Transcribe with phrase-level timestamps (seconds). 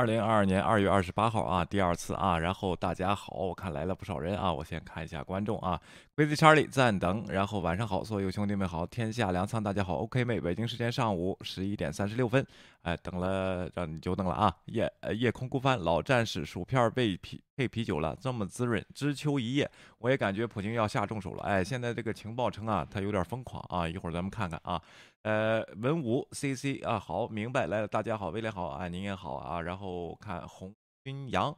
[0.00, 5.78] 二零二二年二月二十八号啊，第二次啊，然后大家好，我看来了不少人啊，我先看一下观众啊
[6.16, 12.42] ，Crazy Charlie 暂等，然后晚上好，所有兄弟们好，天下粮仓大家好，OK 妹，北京时间上午十一点三十六分，
[12.80, 24.80] 哎，等了让你久等了啊，夜夜空孤帆，老战士薯片被啤配啤酒了，这么滋润，知秋一夜，我也感觉普京要下重手了，哎，现在这个情报城啊，他有点疯狂啊，一会儿咱们看看啊。
[25.22, 31.54] 呃，文武 CC 啊，好，明白来了，大家好，威廉好啊，您也好啊，然后看红军阳，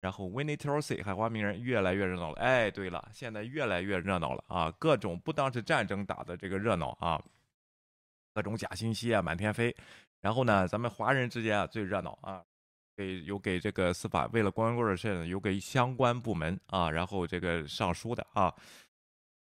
[0.00, 7.22] 然后 Winnie t o s y 海花名人越来越热闹了，哎，对了，现在越来越热闹了啊，各种不当是战争打的这个热闹啊，
[8.34, 9.72] 各种假信息啊满天飞，
[10.20, 12.42] 然后呢，咱们华人之间啊最热闹啊，
[12.96, 18.52] 给有给这个司法为了光棍的事有给相关部门啊，然后这个上书的啊。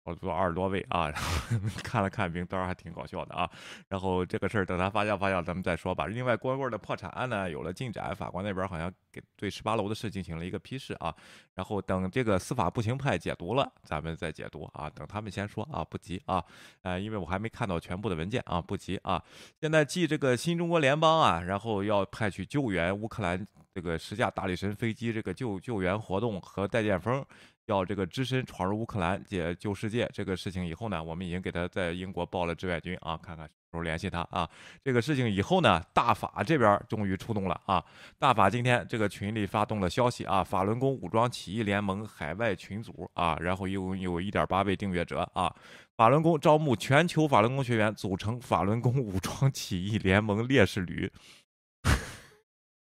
[0.04, 3.50] 我做二十多位啊，然后 看了看名单，还挺搞笑的啊。
[3.88, 6.06] 然后这个事儿等它发酵发酵，咱们再说吧。
[6.06, 11.14] 另外，光棍的破产案呢有了进展，法官那边好像给对十八楼的事进行了一个批示啊。
[11.54, 14.90] 然后等这个司法不行派解读了，咱们再解读啊。
[14.90, 16.44] 等他们先说啊，不急啊。
[16.82, 19.22] 呃，因为我还没看到全部的文件啊，不急啊。
[19.58, 27.24] 现在继这个新中国联邦啊，然后要派去救援乌克兰这个十架大力神飞机这个救救援活动和戴剑锋。
[27.66, 34.48] 要这个只身闯入乌克兰解救世界这个事情以后呢，我们已经给他在英国报了志愿军啊，看看时候联系他啊。
[34.82, 37.82] 这个事情以后呢，大法这边终于出动了啊。
[38.18, 45.54] 大法今天这个群里发动了消息啊，法轮功武装起义联盟海外群组啊，然后一共有一点八位订阅者啊。
[45.96, 51.10] 法轮功招募全球法轮功学员组成法轮功武装起义联盟烈士旅。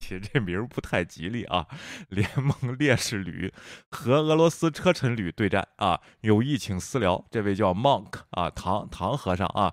[0.10, 1.68] 其实 这名儿不太吉利啊！
[2.10, 3.54] 联盟烈士旅
[3.92, 7.24] 和俄罗斯车臣旅对战啊，有意请私聊。
[7.30, 9.72] 这位叫 Monk 啊，唐唐和尚啊，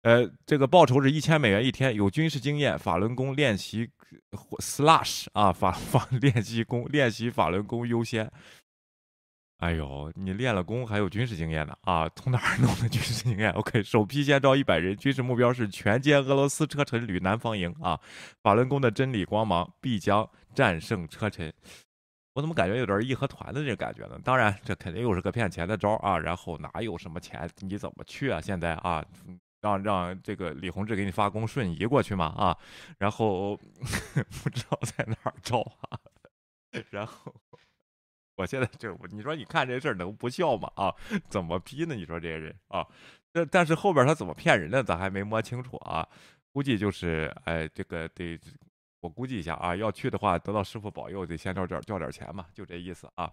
[0.00, 3.90] 呃，这个报酬是一千美元一天，有军事经验，法轮功练习
[4.62, 8.30] slash 啊，法 法练习功练习法轮功优先。
[9.58, 12.08] 哎呦，你练了功还有军事经验呢啊？
[12.16, 17.98] 从哪儿 弄的军事经验？OK，首批先招一百人，军事目标是全歼俄罗斯车臣旅南方营啊！
[18.42, 21.50] 法轮功的真理光芒必将战胜车臣。
[22.34, 24.18] 我怎么感觉有点义和团的这感觉呢？
[24.22, 26.18] 当然，这肯定又是个骗钱的招啊！
[26.18, 27.48] 然后哪有什么钱？
[27.60, 28.40] 你怎么去啊？
[28.40, 29.02] 现在啊，
[29.62, 32.58] 让让这个李洪志给你发功瞬移过去嘛啊？
[32.98, 33.56] 然后
[34.42, 35.96] 不知道在哪儿招啊？
[36.90, 37.32] 然后。
[38.36, 40.70] 我现在就你说你看这事儿能不笑吗？
[40.76, 40.94] 啊，
[41.28, 41.94] 怎么批呢？
[41.94, 42.86] 你说这些人啊，
[43.32, 46.06] 但但是后边他怎么骗人的，咱还没摸清楚啊。
[46.52, 48.38] 估计就是哎，这个得
[49.00, 53.30] 我估计一下啊，要去的话得到师傅保佑，得先交点交点钱嘛，就这意思啊。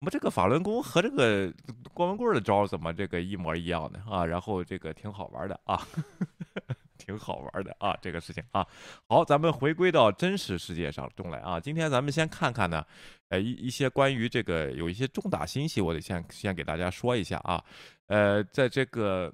[0.00, 1.52] 我们这个法轮功和这个
[1.92, 4.24] 光棍棍的招怎么这个一模一样的啊？
[4.24, 5.80] 然后这个挺好玩的啊。
[6.96, 8.66] 挺好玩的啊，这个事情啊，
[9.08, 11.58] 好，咱们回归到真实世界上中来啊。
[11.58, 12.84] 今天咱们先看看呢，
[13.30, 17.62] 呃，一一些关于这个有一些重大信息，我得先先给大家说一下啊。
[18.06, 19.32] 呃，在这个。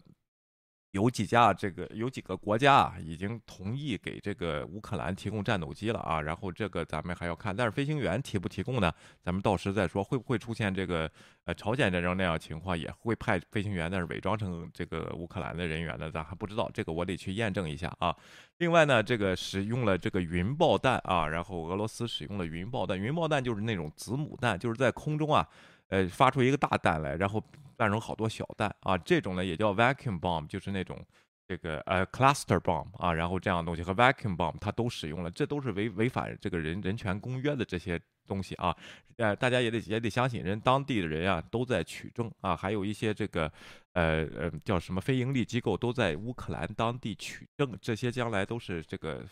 [0.92, 6.22] 有几家这个有几个国家啊，已经同意给这个乌克兰提供战斗机了啊。
[6.22, 8.90] 然后这个咱们还要看，但是飞行员提不提供呢？
[9.22, 10.02] 咱们到时再说。
[10.02, 11.10] 会不会出现这个
[11.44, 16.10] 呃朝鲜战争那样情况，也会派飞行员，但是伪装成这个乌克兰的人员呢？
[16.10, 18.14] 咱还不知道，这个我得去验证一下啊。
[18.58, 25.46] 另外呢，这个使用了这个云爆弹啊，然后俄罗斯使用了云爆弹，云爆弹就是那种子母弹，就是在空中啊。
[25.88, 27.42] 呃，发出一个大弹来，然后
[27.76, 30.98] 弹成好多小弹啊，这种呢也叫 vacuum bomb，就是那种
[31.46, 38.76] 这个呃 cluster bomb 啊，然后这样的东西和 vacuum bomb 它都使用了，这都是违违反这个人人权公约的这些东西啊，
[39.16, 43.52] 呃，大家也得也得相信，人当地的人啊都在取证啊，还有一些这个
[43.92, 49.24] 呃呃叫什么非盈利机构都在乌克兰当地取证，这些将来都是这个。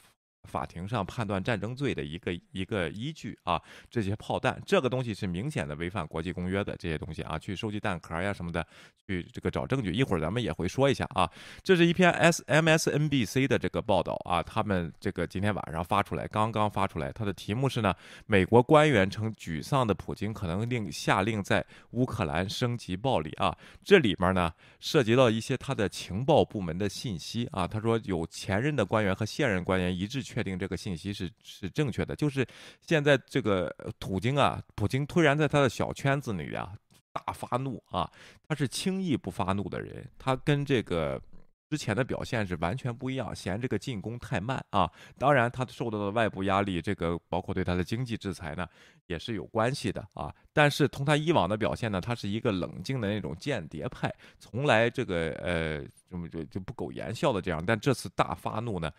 [0.45, 3.61] 法庭上判断战争罪的一个一个依据啊，
[3.91, 8.67] 这些炮弹，这个东西是明显的违反国际公约的这些东西啊，去收集弹壳呀什么的，
[9.07, 9.93] 去这个找证据。
[9.93, 11.31] 一会儿咱们也会说一下啊，
[11.63, 17.95] 这是一篇 S M S N B C 的这个报道啊，他们这个今天晚上发出来，刚刚发出来，它的题目是呢，
[18.27, 32.45] 美国官员称沮丧的普京可能令下令在乌克兰升级暴力啊，这里面呢涉及到一些他的情报部门的信息啊，他说有前任的官员和现任官员一致去确定这个信息是是正确的，就是
[32.81, 36.75] 现在这个普京啊，普京突然在他的小圈子里啊
[37.13, 38.11] 大发怒啊，
[38.49, 41.23] 他是轻易不发怒的人，他跟这个
[41.71, 44.91] 之前的表现是完全不一样，嫌这个进攻太慢啊。
[45.17, 48.67] 当然，他受到的外部压力，这个包括对他的经济制裁呢，
[49.07, 50.35] 也是有关系的啊。
[50.53, 58.93] 但是从他以往的表现呢，他是一个冷静的那种间谍派，从来这个呃这么就就不苟言笑的这样，但这次大发怒呢。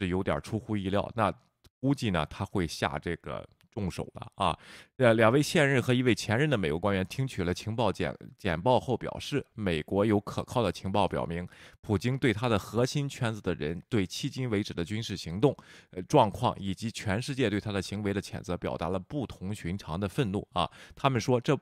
[0.00, 1.32] 是有点出乎意料，那
[1.78, 3.48] 估计呢他会下这个。
[3.72, 4.58] 重手了啊！
[4.96, 11.48] 呃，两位现任和一位前任的美国官员听取了情报简简报后表示，美国有可靠的情报表明，
[11.80, 15.56] 普京对他的核心圈子的人对迄今为止的军事行动、
[15.92, 20.68] 呃状况以及全世界对他的行为的谴责，表达了不同寻常的愤怒啊！
[20.96, 21.56] 他们说这。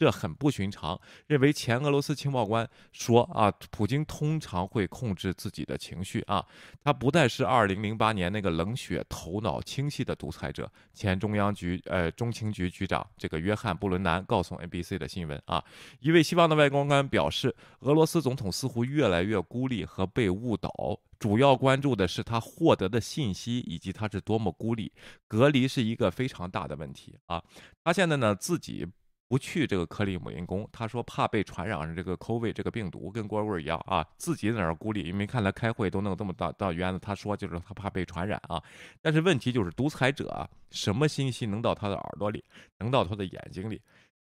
[0.00, 0.98] 这很不寻常。
[1.26, 6.42] 认为前俄罗斯情报官说啊，普京通常会控制自己的情绪啊，
[6.82, 10.72] 他不再是2008年那个冷血、头脑清晰的独裁者。
[10.94, 15.62] 前中央局呃中情局局长这个约翰布伦南告诉 NBC 的新闻啊，
[16.00, 24.90] 一位西方的外交官表示，俄罗斯总统似乎越来越孤立和被误导，主要关注的是他获得的信息以及他是多么孤立。
[25.28, 27.44] 隔离是一个非常大的问题啊，
[27.84, 28.86] 他现在呢自己。
[29.30, 38.60] 不去这个克里姆林宫，他说怕被传染上这个 COVID 这个病毒，跟郭贵一样啊，自己在那儿孤立，因为看他开会都弄这么大大院子，他说就是他怕被传染啊。
[39.00, 42.42] 但是问题就是独裁者啊什么信息能到他的耳朵里，
[42.80, 43.80] 能到他的眼睛里？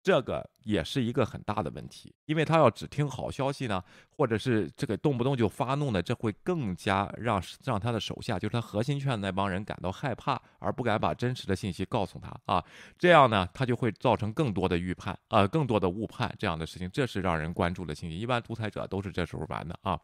[0.07, 12.65] 这个也是一个很大的问题，因为他要只听好消息呢，或者是这个动不动就发怒呢，这会更加让让他的手下，就是他核心圈那帮人感到害怕，而不敢把真实的信息告诉他啊，
[12.97, 18.17] 这样呢，他就会造成更多的预判啊，更多的误判这样的事情，这是让人关注的信息。
[18.17, 19.99] 一般独裁者都是这时候玩的啊。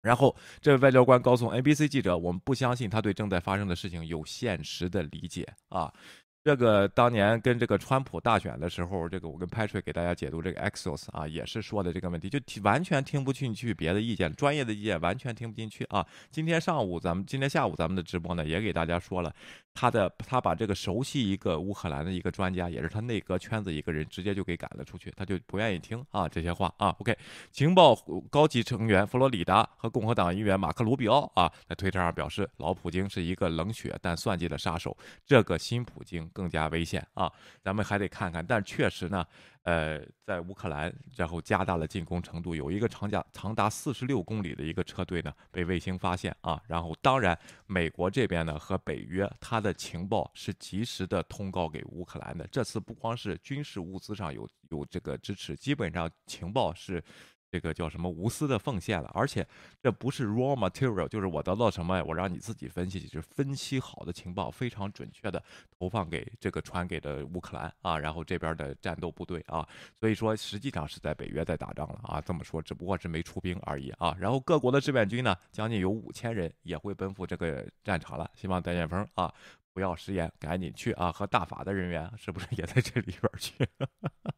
[0.00, 5.92] 然后这位外交官告诉 NBC 记者，我们不相信他对正在发生的事情有现实的理解啊。
[6.46, 16.06] 这个当年跟这个川普大选的时候，这个我跟 Patrick 给大家解读这个 Exos 啊，也是说的这个问题，就完全听不进去别的意见，专业的意见完全听不进去啊。
[16.30, 19.34] 今天上午咱们今天下午咱们的直播呢，也给大家说了，
[19.74, 26.94] 他的他把这个熟悉一个乌克兰的一个专家，也是他内阁圈子一个人，直接就给赶了出去，他就不愿意听啊这些话啊。
[27.00, 27.18] OK，
[27.50, 27.92] 情报
[28.30, 34.96] 高级成员佛罗里达和共和党议员马克卢比奥啊，在推特上表示，老普京是一个冷血但算计的杀手，
[35.26, 36.30] 这个新普京。
[36.36, 37.32] 更加危险啊！
[37.62, 39.26] 咱们还得看看，但确实呢，
[39.62, 46.62] 呃，在乌克兰，然后加大了进攻程度，有一个长加长达四十六公里的一个车队呢，被卫星发现啊。
[46.66, 52.46] 然后，当然，美国这边呢和北约，它的情报是及时的通告给乌克兰的。
[52.48, 57.02] 这次不光是军事物资上有有这个支持，基本上情报是。
[57.56, 59.46] 这个叫什么无私的奉献了，而且
[59.82, 65.42] 这不是 raw material，就是我得到什么，我让你自己分析，就是分析好的情报，非常准确的
[65.78, 69.66] 投放给这个传给的乌克兰啊，然后这边的战斗部队啊，
[69.98, 79.32] 所以说实际上是在北约在打仗了啊，这么说只不过是没出兵而已啊，然后各国的志愿军呢，将近有五千人也会奔赴这个战场了，希望戴建峰啊
[79.72, 83.66] 不要食言，赶紧去啊，和大法的人员是不是也在这里边去？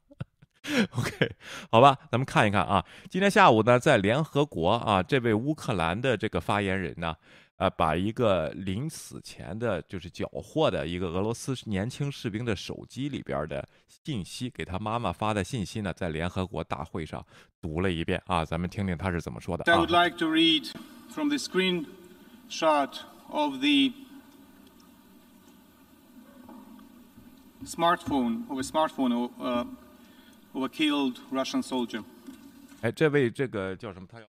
[0.97, 1.37] OK，
[1.71, 2.85] 好吧，咱们看一看啊。
[3.09, 7.15] 今天下午呢，在联合国啊，这位乌克兰的这个发言人呢，
[7.57, 17.25] 呃，把一个临死前的，就是缴获的一个俄罗斯年轻士兵的手机里边的信息，给他妈妈发的信息呢，在联合国大会上
[17.63, 18.45] 读了一遍啊。
[18.45, 19.65] 咱们听听他是怎么说的。
[19.73, 20.71] I would like to read
[21.09, 23.93] from the screenshot of the
[27.65, 29.31] smartphone of a smartphone.
[30.55, 32.03] Uh, of a killed Russian soldier。
[32.81, 34.07] 哎，这位这个叫什么？
[34.11, 34.27] 他要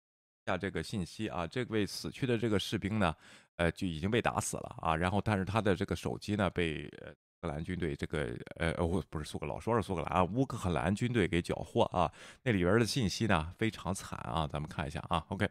[0.47, 1.47] 下这个信息啊。
[1.47, 3.15] 这位死去的这个士兵呢，
[3.57, 4.95] 呃，就已经被打死了啊。
[4.95, 12.11] 然后，但是他的这个手机呢，被乌克兰军队这个呃，不不是苏格，老说是苏格兰啊，乌克兰军队给缴获啊。
[12.43, 14.47] 那里边的信息呢，非常惨啊。
[14.47, 15.25] 咱们看一下啊。
[15.29, 15.49] OK。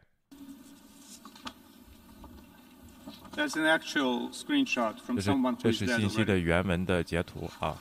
[3.36, 7.76] That's an actual screenshot from someone 这是信息的原文的截图啊。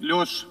[0.00, 0.46] Леш,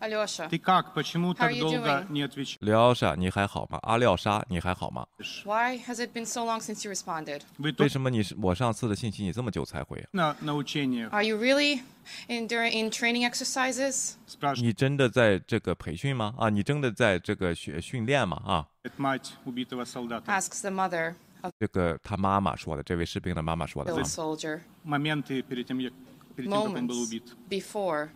[0.00, 0.94] Алёша, ты как?
[0.94, 2.06] Почему How так are you долго doing?
[2.10, 2.56] не отвечаешь?
[2.60, 3.78] 廖莎，你还好吗？
[3.82, 5.06] 阿廖沙，你还好吗？
[5.44, 7.42] why has it been so long since you responded?
[7.58, 10.02] Вы 为 тут 什么你是我上次的信息你这么久才回？
[10.12, 11.80] на, на учениях Are you really
[12.28, 14.14] in during in training exercises?
[14.28, 16.34] спрашивает 你真的在这个培训吗？
[16.38, 18.40] 啊，你真的在这个学训练吗？
[18.46, 18.66] 啊，
[18.98, 20.24] мать убитого солдата.
[20.26, 24.04] Asks the mother of 这个他妈妈说的，这位士兵的妈妈说的 the 啊。
[24.04, 25.92] soldier Моменты перед тем, як-
[26.34, 27.22] перед тем, как он был moments убит.
[27.50, 28.08] before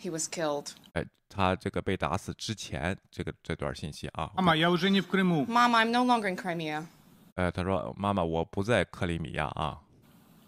[0.00, 0.72] he was killed.
[0.94, 4.30] 哎，他这个被打死之前，这个这段信息啊。
[4.36, 5.46] Мама, я уже не в Крыму.
[5.46, 6.86] Mom, I'm no longer in Crimea.
[7.34, 9.78] 呃，他说妈妈，我不在克里米亚啊，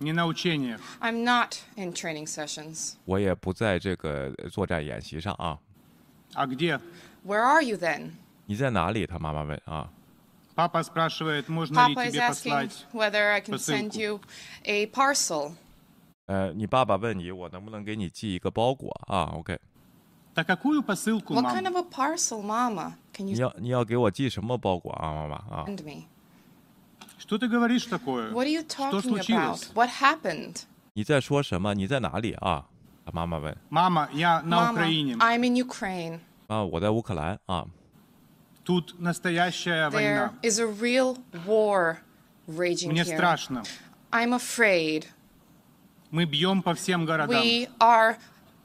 [0.01, 0.81] Не на учениях.
[1.01, 2.95] I'm not in training sessions.
[3.05, 5.59] 我也不在这个作战演习上啊。
[6.35, 6.79] А где?
[7.25, 8.11] Where are you then?
[8.47, 9.07] 你在哪里？
[9.07, 9.89] 他妈妈问啊。
[10.57, 12.71] Папа спрашивает, можно ли Papa is тебе asking послать.
[12.93, 14.01] whether I can send посылку.
[14.01, 14.21] you
[14.65, 15.55] a parcel.
[16.29, 19.31] 呃，你爸爸问你，我能不能给你寄一个包裹啊？
[19.37, 19.59] OK，
[20.35, 21.55] Да какую посылку, What мам?
[21.55, 22.95] kind of a parcel, Mama?
[23.13, 25.65] Can 你 you 要你要给我寄什么包裹啊，妈妈啊？
[25.67, 26.05] send me?
[27.19, 28.31] Что ты говоришь такое?
[28.33, 29.71] What are you Что talking случилось?
[29.71, 29.75] about?
[29.75, 30.63] What happened?
[30.95, 31.75] 你在说什么？
[31.75, 32.67] 你在哪里啊？
[33.05, 33.55] 他妈妈问。
[33.71, 35.17] Мама, я на Mama, Украине.
[35.19, 36.21] I'm in Ukraine.
[36.49, 37.67] 啊，我在乌克兰啊。
[38.65, 40.33] Тут настоящая There война.
[40.43, 41.99] is a real war
[42.49, 43.17] raging Мне here.
[43.19, 43.63] страшно.
[44.11, 45.05] I'm afraid.
[46.11, 47.41] Мы бьем по всем городам.
[47.43, 48.17] We are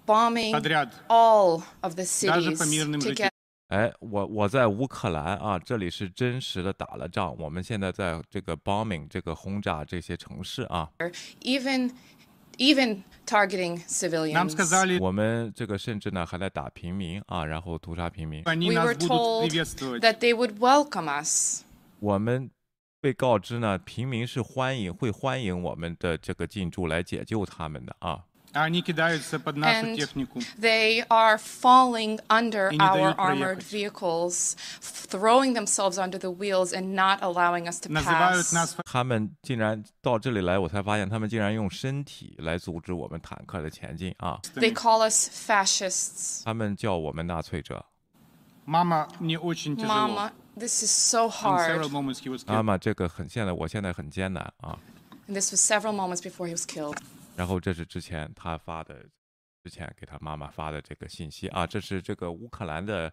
[0.05, 0.89] bombing Подряд.
[1.07, 3.27] all of the Даже cities по мирным жителям.
[3.27, 3.29] together.
[3.69, 7.35] 哎，我我在乌克兰啊，这里是真实的打了仗。
[7.37, 10.89] 我们现在在这个 bombing 这个轰炸这些城市啊，
[11.41, 11.91] even
[12.57, 14.49] even targeting Нам civilians.
[14.55, 18.43] сказали, 我们这个甚至呢还在打平民啊，然后屠杀平民。
[18.45, 19.99] они we нас were будут told приветствовать.
[20.01, 21.63] that they would welcome us.
[21.99, 22.49] 我们
[23.03, 28.25] 被告知呢，平民是欢迎会欢迎我们的这个进驻来解救他们的啊。
[28.51, 30.41] А они кидаются под нашу And технику.
[30.59, 33.91] They are falling under И не our дают armored проехать.
[33.91, 38.53] vehicles, f- throwing themselves under the wheels and not allowing us to Называют pass.
[38.55, 44.39] нас他们竟然到这里来，我才发现他们竟然用身体来阻止我们坦克的前进啊！
[44.55, 44.73] They фашистами.
[44.73, 46.41] call us fascists.
[46.43, 47.85] 他们叫我们纳粹者。
[48.65, 50.31] Мама, мне очень тяжело.
[50.56, 51.90] This is so In several hard.
[51.90, 54.78] moments he was 妈.妈，这个很现在我现在很艰难啊。
[55.26, 56.96] And this was several moments before he was killed.
[57.36, 59.04] 然后这是之前他发的，
[59.64, 63.12] 之前给他妈妈发的这个信息啊，这是这个乌克兰的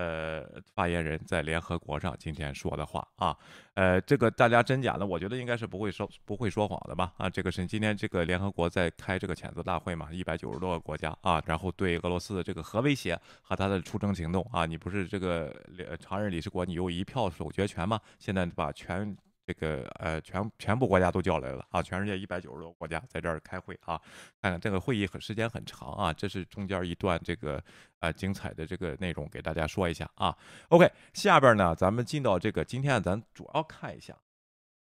[0.00, 3.36] 呃发言人在联合国上今天说的话啊，
[3.74, 15.54] 呃，这个大家真假呢，我觉得应该是不会说不会说谎的吧啊，这个是今天这个联合国在开这个谴责大会嘛，一百九十多个国家啊，然后对俄罗斯的这个核威胁和他的出征行动啊，你不是这个
[15.98, 18.00] 常任理事国，你有一票否决权吗？
[18.18, 19.14] 现在把全
[19.52, 24.00] 这个呃全全部国家都叫来了啊，全世界一百九十多个国家在这儿开会啊，
[24.40, 27.60] 看看这个会议很时间很长啊，这是中间一段这个
[27.98, 30.36] 呃精彩的这个内容给大家说一下啊。
[30.68, 34.16] OK，下边呢咱们进到这个今天咱主要看一下。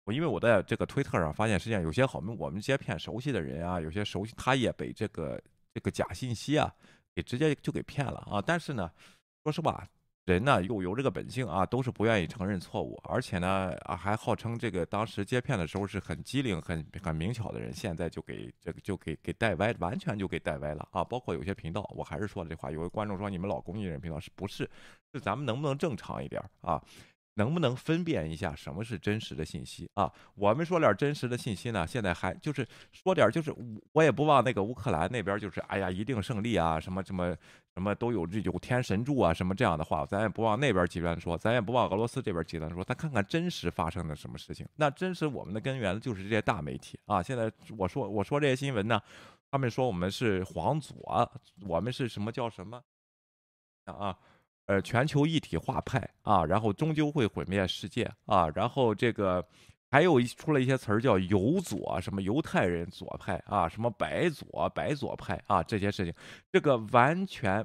[0.04, 5.40] 我因为我在这个推特上发现，实际上有些好们我们这些骗熟悉的人啊，有些熟悉他也被这个
[5.72, 6.70] 这个假信息啊
[7.14, 8.42] 给直接就给骗了啊。
[8.44, 8.90] 但是呢，
[9.44, 9.88] 说实话，
[10.24, 21.02] 人呢又有这个本性啊，都是不愿意承认错误，而且呢啊还号称这个当时接片的时候是很机灵、很很明巧的人，现在就给这个就给给带歪，完全就给带歪了啊！
[21.02, 24.70] 包括有些频道，我还是说这话，有个观众说你们老公益人频道是不是？
[25.12, 26.80] 是咱们能不能正常一点啊？
[27.34, 30.12] 能不能分辨一下什么是真实的信息啊？
[30.34, 33.50] 我们说点真实的信息呢，现在还就是说点，就是
[33.92, 37.34] 我也不忘那个乌克兰那边，就是哎呀一定胜利啊，什么什么
[37.74, 44.68] 什么都有这有天神助啊，什么这样的话，咱也不往那边极端说，咱也不往俄罗斯这边极端说，咱看看真实发生的什么事情。
[44.76, 47.22] 那真实我们的根源就是这些大媒体啊。
[47.22, 49.00] 现在我说我说这些新闻呢，
[49.50, 51.32] 他们说我们是皇左，
[51.66, 52.82] 我们是什么叫什么
[53.86, 54.18] 啊？
[54.66, 59.44] 呃，全球一体化派啊，然后终究会毁灭世界啊，然后这个
[59.92, 66.14] 还有一出了一些词儿叫犹左，什么犹太人左派啊，什么白左白左派啊，这些事情，
[66.50, 67.62] 这个完全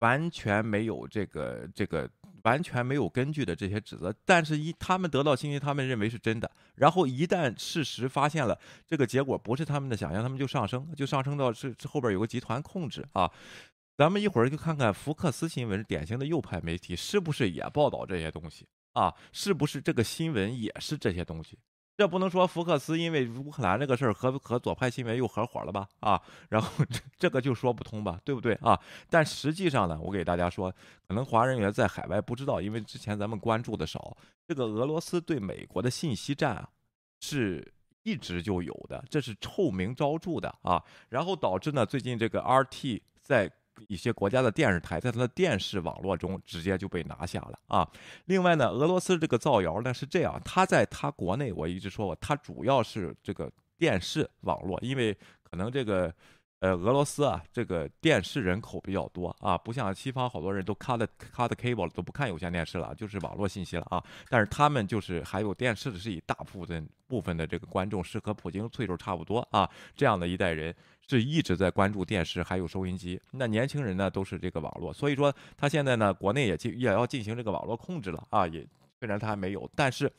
[0.00, 2.10] 完全没有这个这个
[2.42, 13.30] 完全没有根据的这些指责，但是一他们得到信息，他们认为是真的，然后一旦事实发现了这个结果不是他们的想象，他们就上升，就上升到是是后边有个集团控制啊。
[13.96, 18.66] 咱们一会儿就看看福克斯新闻，典型的右派媒体是不是也报道这些东西？
[18.98, 19.14] 啊？
[19.32, 21.58] 是不是这个新闻也是这些东西？
[21.96, 25.88] 这不能说福克斯因为乌克兰这个事儿和和左派新闻又合伙了吧？
[25.98, 28.78] 啊，然后这这个就说不通吧，对不对啊？
[29.10, 30.72] 但实际上呢，我给大家说，
[31.08, 36.68] 可能华人也在海外不知道，因为之前咱们关注的少，这个俄罗斯对美国的信息战啊，
[37.20, 37.66] 是
[38.04, 40.80] 一直就有的，这是臭名昭著的啊。
[41.08, 43.50] 然后导致呢，最近这个 RT 在
[43.86, 47.88] 一些国家的电视台，在它的电视网络中直接就被拿下了啊。
[48.24, 56.12] 另外呢，俄罗斯这个造谣呢是这样，它在它国内，我一直说过，它主要是这个电视网络，因为可能这个。
[56.60, 64.02] 呃，俄罗斯啊，这个电视人口比较多啊，不像西方好多人都 cut cut cable，都不看有线电视了，就是网络信息了啊。
[64.28, 70.74] 但是他们就是还有电视的是以大部分部分的这个观众是和普京岁数差不多啊，这样的一代人
[71.06, 73.20] 是一直在关注电视还有收音机。
[73.30, 78.66] 那年轻人呢都是这个网络，所以说他现在呢国内也进也要进行这个网络控制了啊，也
[78.98, 80.12] 虽然他还没有，但是。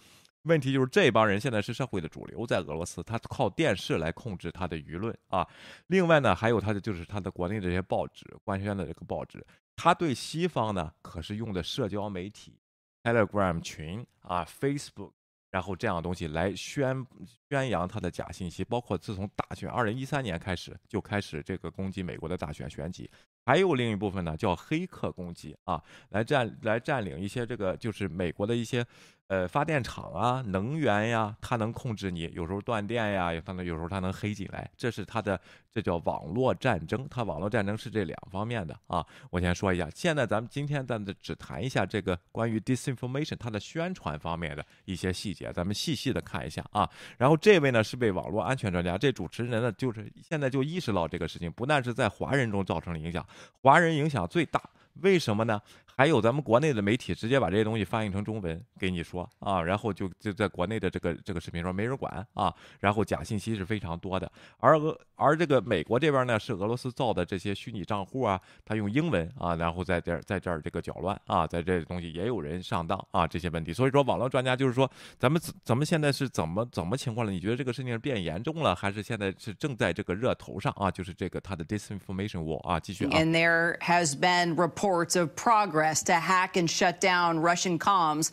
[0.43, 5.45] 问题就是这帮人现在是社会的主流，在俄罗斯，他靠电视来控制他的舆论啊。
[5.87, 12.57] 另外呢，还有他的就是他的国内这些报纸官宣的这个报纸，他对西方呢可是用的社交媒体
[13.03, 15.11] ，Telegram 群啊，Facebook，
[15.51, 17.05] 然后这样的东西来宣
[17.49, 23.09] 宣扬他的假信息，包括自从大选二零一三年开始就开始这个攻击美国的大选选举，
[23.45, 28.85] 还有另一部分呢叫黑客攻击啊，来占来占领一些这个就是美国的一些。
[29.29, 35.39] 呃，发电厂啊，能源呀，它能控制你，有时候断电呀，有它能有时候它能黑进来，这是它的，
[35.71, 37.07] 这叫网络战争。
[37.11, 39.05] 它网络战争是这两方面的啊。
[39.29, 46.89] 我先说一下，现在咱们今天咱们只谈一下这个关于 disinformation 它的宣传方面的一些细节，咱们细细的看一下啊。
[47.15, 53.23] 然后这位呢是位网络安全专家，这主持人呢就是现在就意识到这个事情，不但是在华人中造成了影响，
[53.61, 54.59] 华人影响最大。
[55.01, 55.61] 为什么呢？
[55.99, 64.31] 还有咱们国内的媒体直接把这些东西翻译成中文给你说啊，然后就就在国内的这个这个视频说没人管啊，然后假信息是非常多的。
[64.59, 73.73] 而俄而这个美国这边呢，是俄罗斯造的这些虚拟账户啊，他用英文啊，然后在这儿在这儿这个搅乱啊，在这东西也有人上当啊，这些问题。
[73.73, 77.31] 所以说，网络专家就是说，咱们咱们现在是怎么怎么情况了？
[77.33, 80.89] 你觉得这个事情变严重了，还是现在是正在这个热头上啊？
[80.89, 83.09] 就是这个他的 disinformation war 啊，继续啊。
[83.19, 88.30] And there has been reports of progress to hack and shut down Russian comms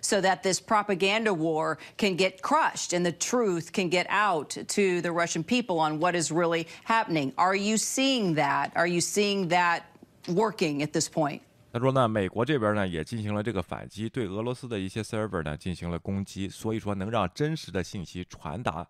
[0.00, 5.00] so that this propaganda war can get crushed and the truth can get out to
[5.00, 7.32] the Russian people on what is really happening.
[7.36, 8.72] Are you seeing that?
[8.74, 9.82] Are you seeing that
[10.26, 11.42] working at this point?
[11.70, 18.84] 他说呢，美国这边呢也进行了这个反击，对俄罗斯的一些 server 呢进行了攻击，所以说能让真实的信息传达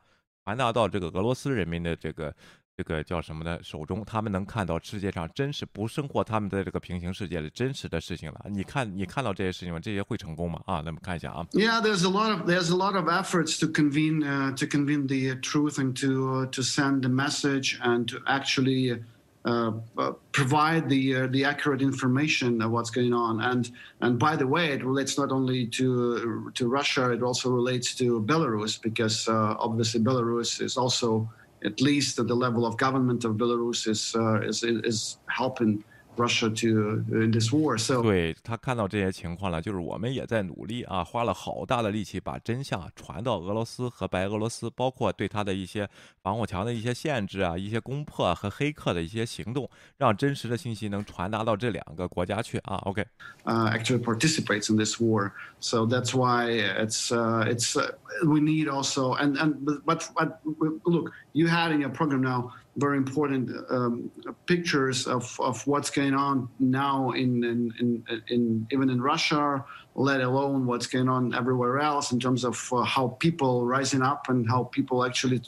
[0.45, 2.35] 传达到这个俄罗斯人民的这个
[2.77, 8.47] 这个叫什么的手中，他们能看到世界上真实不生活他们的这个平行世界的真实的事情了。
[8.51, 9.81] 你看，你看到这些事情吗？
[9.81, 10.61] 这些会成功吗？
[10.67, 11.47] 啊，那么看一下啊。
[11.53, 15.41] Yeah, there's a lot of there's a lot of efforts to convene uh, to convene the
[15.41, 19.03] truth and to uh, to send the message and to actually.
[19.45, 24.37] Uh, uh, provide the uh, the accurate information of what's going on, and and by
[24.37, 29.27] the way, it relates not only to to Russia, it also relates to Belarus because
[29.29, 31.31] uh, obviously Belarus is also
[31.66, 35.84] at least at the level of government of Belarus is uh, is is helping
[36.16, 37.78] Russia to in this war.
[37.78, 45.90] So 对他看到这些情况了，就是我们也在努力啊，花了好大的力气把真相传到俄罗斯和白俄罗斯，包括对他的一些
[46.22, 52.76] 防火墙的一些限制啊，一些攻破和黑客的一些行动，让真实的信息能传达到这两个国家去啊。
[52.86, 55.32] OK，uh, actually participates in this war.
[55.60, 57.96] So that's why it's uh, it's uh,
[58.26, 60.40] we need also and and but, but but
[60.84, 64.11] look, you had in your program now very important um,
[64.47, 70.21] pictures of, of what's going on now in, in in in even in Russia, let
[70.21, 74.49] alone what's going on everywhere else in terms of uh, how people rising up and
[74.49, 75.41] how people actually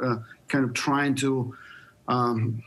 [0.00, 0.16] uh,
[0.48, 1.52] kind of trying to
[2.06, 2.62] um,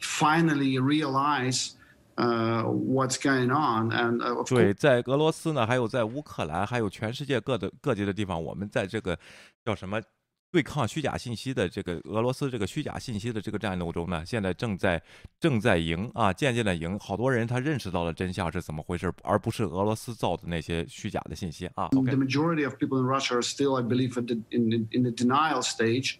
[0.00, 1.76] finally realize
[2.16, 3.92] uh, what's going on.
[3.92, 9.18] And uh, of 对，在俄罗斯呢，还有在乌克兰，还有全世界各的各地的地方，我们在这个
[9.64, 10.00] 叫什么
[10.51, 15.01] 对抗虚假信息的这个俄罗斯这个虚假信息的这个战斗中呢，现在正在
[15.39, 16.97] 正在赢啊，渐渐的赢。
[16.97, 21.85] 好多人他认识到了真相是怎么回事，而不是俄罗斯造的那些虚假的信息啊。
[21.95, 25.61] OK，the majority of people in Russia are still, I believe, at the, in, in the denial
[25.61, 26.19] stage.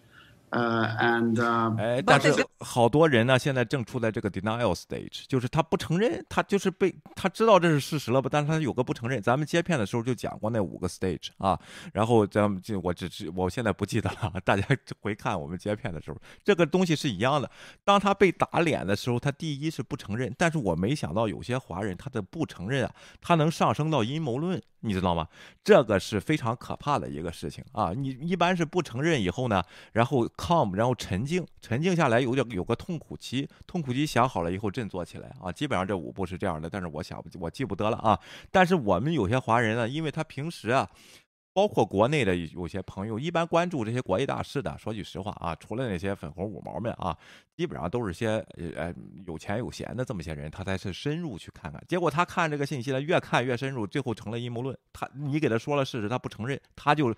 [0.52, 9.22] Uh, and uh, 哎，但是好多人呢，现在正处在这个 denial stage，就是他不承认，他就是被他知道这是事实了吧，但是他有个不承认。
[9.22, 11.60] 咱们接片的时候就讲过那五个 stage 啊，
[11.94, 14.66] 然后咱们就我只是我现在不记得了，大家
[15.02, 17.50] 回看我们接片的时候，这个东西是一样的。
[17.84, 25.28] 当他被打脸的时候，他第一是不承认，但是我没想到有些华人他的不承认啊，他能上升到阴谋论，你知道吗？
[25.64, 27.94] 这个是非常可怕的一个事情啊！
[27.96, 35.52] 你一般是不承认以后呢，然后 calm，然后沉静，沉静下来有点有个痛苦期，痛苦期想好了以后振作起来啊！
[35.52, 38.18] 基本上这五步是这样的，但是我想不我记不得了啊。
[38.50, 40.90] 但是我们有些华人呢，因为他平时啊。
[41.52, 47.18] 包括国内的有些朋友，一般关注这些国际大事的，说句实话啊，除了那些粉红五毛们啊，
[47.58, 48.38] 基本上都是些
[48.78, 48.94] 呃
[49.26, 51.84] 有钱有闲的这么些人，他才是深入去看看。
[51.86, 54.78] 结果他看这个信息呢，越看越深入，最后成了阴谋论。
[54.94, 57.14] 他你给他说了事实，他不承认，他就。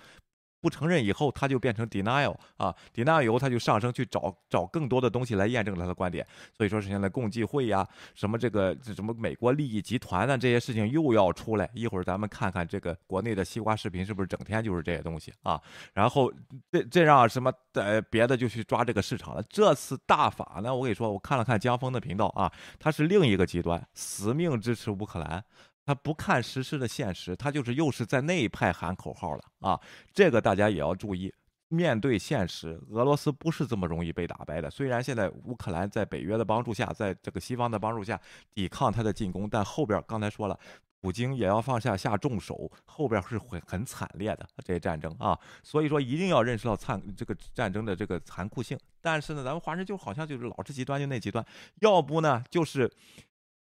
[0.62, 6.26] 不承认以后，他就变成 denial 啊，denial 以后他就上升去找找更多的东西来验证他的观点。
[6.56, 11.70] 所以说现在共济会呀，什么这个这什么美国利益集团呢，这些事情又要出来。
[11.74, 15.60] 一会儿咱们看看这个国内的西瓜视频是不是整天就是这些东西啊？
[15.94, 16.32] 然后
[16.72, 19.44] 这这让什么呃别的就去抓这个市场了。
[19.50, 25.44] 这次大法呢，我跟你说，我看了看江峰的频道啊，他是另一个极端，死命支持乌克兰。
[25.92, 29.78] 他不看实施的现实，他就是又是在那一派喊口号了啊！
[30.14, 31.34] 这个大家也要注意。
[31.68, 34.70] 面对现实，俄罗斯不是这么容易被打败的。
[34.70, 38.18] 虽然现在乌克兰在北约的帮助下，在这个西方的帮助下
[38.54, 40.58] 抵抗他的进攻，但后边刚才说了，
[41.02, 45.38] 普京也要放下下重手，后边是会很惨烈的这些战争啊。
[45.62, 48.80] 所以说一定要认识到残这个战争的这个残酷性。
[49.02, 51.46] 但是呢，咱们华人就好像就是老是极端就那极端，
[51.82, 52.90] 要不呢就是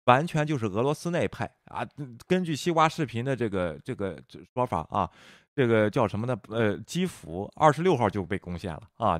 [0.04, 1.86] 完全就是俄罗斯那一派啊。
[2.26, 4.18] 根据西瓜视频的这个这个
[4.54, 5.10] 说法啊。
[5.56, 6.36] 这个叫什么呢？
[6.48, 9.16] 呃，基辅二十六号就被攻陷了啊！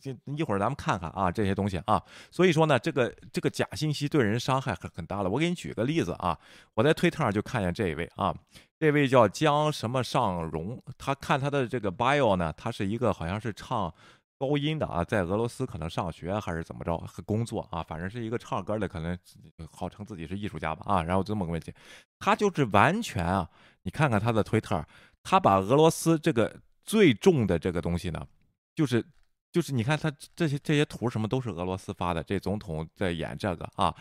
[0.00, 2.02] 这一会儿咱们看看啊，这些东西啊。
[2.28, 5.30] 所以说呢，这个这个假信息对人伤害很很大了。
[5.30, 6.36] 我给你举个例子啊，
[6.74, 8.34] 我在推特上就看见这一位啊，
[8.80, 13.94] 这位叫江什么尚荣，他看他的这个 bio 呢，他是一个好像是唱
[14.38, 19.18] 高音的啊，在俄罗斯可能上学还是怎么着工作啊，反正是一个唱歌的，可能
[19.70, 21.02] 号称自己是艺术家吧啊。
[21.02, 21.72] 然后这么个问题，
[22.18, 23.48] 他就是完全啊，
[23.82, 24.84] 你看看他的推特。
[25.22, 28.24] 他把俄罗斯这个最重的这个东西呢，
[28.76, 29.04] 就是，
[29.50, 33.92] 就是你看他这些这些图什么都是俄罗斯发的，这总统在演这个啊，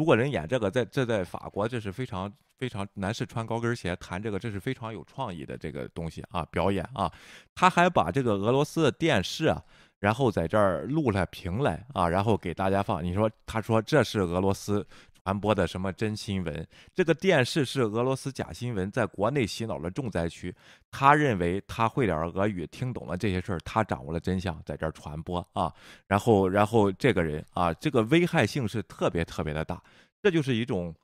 [0.00, 7.12] 如果人演这个在这在法国这是非常非常男士穿高跟鞋弹这个这是非常有创意的这个东西啊表演啊，
[7.54, 9.62] 他还把这个俄罗斯的电视啊，
[9.98, 14.86] 然后在这儿录了屏来啊，然后给大家放，你说他说这是俄罗斯。
[15.24, 16.66] 传播的什么真新闻？
[16.94, 20.54] 这个电视是俄罗斯假新闻，在国内洗脑的重灾区。
[20.90, 25.72] 他认为他会点俄语，听懂了这些事儿，他掌握了真相，在这儿传播啊。
[26.06, 29.82] 然后，然后这个人啊，这个危害性是特别特别的大。
[30.22, 30.94] 这就是一种。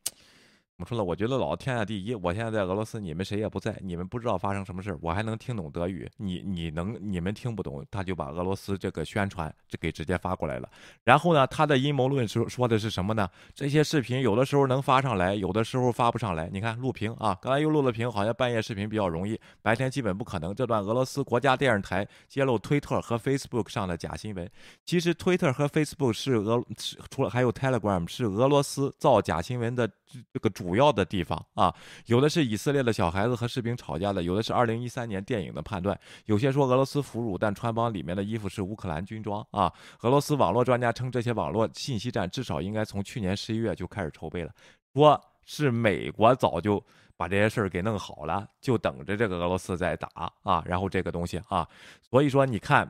[0.76, 1.02] 怎么说呢？
[1.02, 2.14] 我觉得老天下第一。
[2.14, 6.06] 我现在在俄罗斯，你们谁也不在，你们不知道发生什么事儿，我还能听懂德语。
[6.18, 10.68] 你你能你们听不懂，他就把俄罗斯这个宣传这给直接发过来了。
[11.04, 13.26] 然后呢，他的阴谋论说说的是什么呢？
[13.54, 16.50] 这些视频有的时候能发上来，有的时候发不上来。
[16.52, 20.54] 你看录屏啊，刚才又录了屏，好像半夜视频比较容易，白天基本不可能。
[20.54, 24.46] 这段俄罗斯国家电视台揭露推特和 Facebook 上的假新闻，
[24.84, 26.62] 其实推特和 Facebook 是俄
[27.10, 29.90] 除了还有 Telegram 是俄罗斯造假新闻的。
[30.32, 31.74] 这个主要的地方啊，
[32.06, 39.72] 有的是以色列的小孩子和士兵吵架的，有的是二零一三年电影的判断，有些说俄罗斯俘虏但穿帮里面的衣服是乌克兰军装啊。
[40.02, 44.52] 俄罗斯网络专家称，这些网络信息战至少应该从去年十一月就开始筹备了，
[44.94, 46.82] 说是美国早就
[47.16, 50.62] 把这些事儿给弄好了，就等着这个俄罗斯在打啊。
[50.64, 51.68] 然后这个东西啊，
[52.08, 52.88] 所以说你看。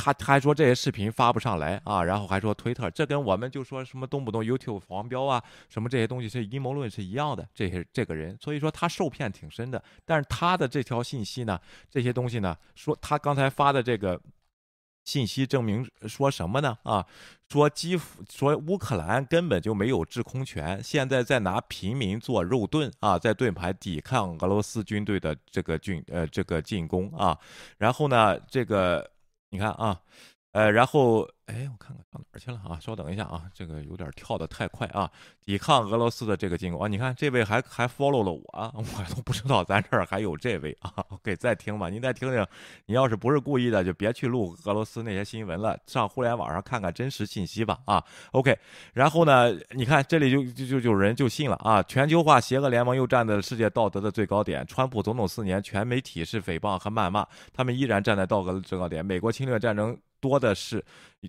[0.00, 7.46] 他还说这些视频发不上来啊，然后还说推特，这跟我们就说什么动不动 YouTube 黄标啊，什么这些东西是阴谋论是一样的。
[7.54, 9.82] 这些这个人，所以说他受骗挺深的。
[10.04, 11.60] 但是他的这条信息呢，
[11.90, 14.20] 这些东西呢，说他刚才发的这个
[15.04, 16.78] 信息证明说什么呢？
[16.84, 17.04] 啊，
[17.48, 27.38] 说基辅说乌克兰根本就没有制空权，现在在拿平民做肉盾啊，在盾牌抵抗俄罗斯军队的这个军呃这个进攻啊，
[27.78, 29.10] 然后呢这个。
[29.50, 30.02] 你看啊，
[30.52, 31.28] 呃，然后。
[31.50, 32.78] 哎，我看看到哪儿去了啊？
[32.78, 35.10] 稍等一下啊，这个有点跳得太快啊！
[35.44, 36.86] 抵抗俄罗斯的这个进攻啊！
[36.86, 38.44] 你看这位还还 follow 了我，
[38.78, 41.04] 我都不知道咱这儿还有这位啊！
[41.24, 42.46] 给再听吧，您再听听。
[42.86, 48.56] 你要是不是故意的，就别去录俄罗斯那些新闻了，上互联网上看看真实信息吧啊！OK，
[48.92, 51.82] 然后呢，你看这里就就就有人就信了啊！
[51.82, 54.64] 全球化邪恶联盟又站在了世界道德的最高点。
[54.68, 59.04] 川普总统四年，全媒体是诽谤和谩骂，他们依然站在道德的最高点。
[59.04, 60.84] 美国侵略战争多的是。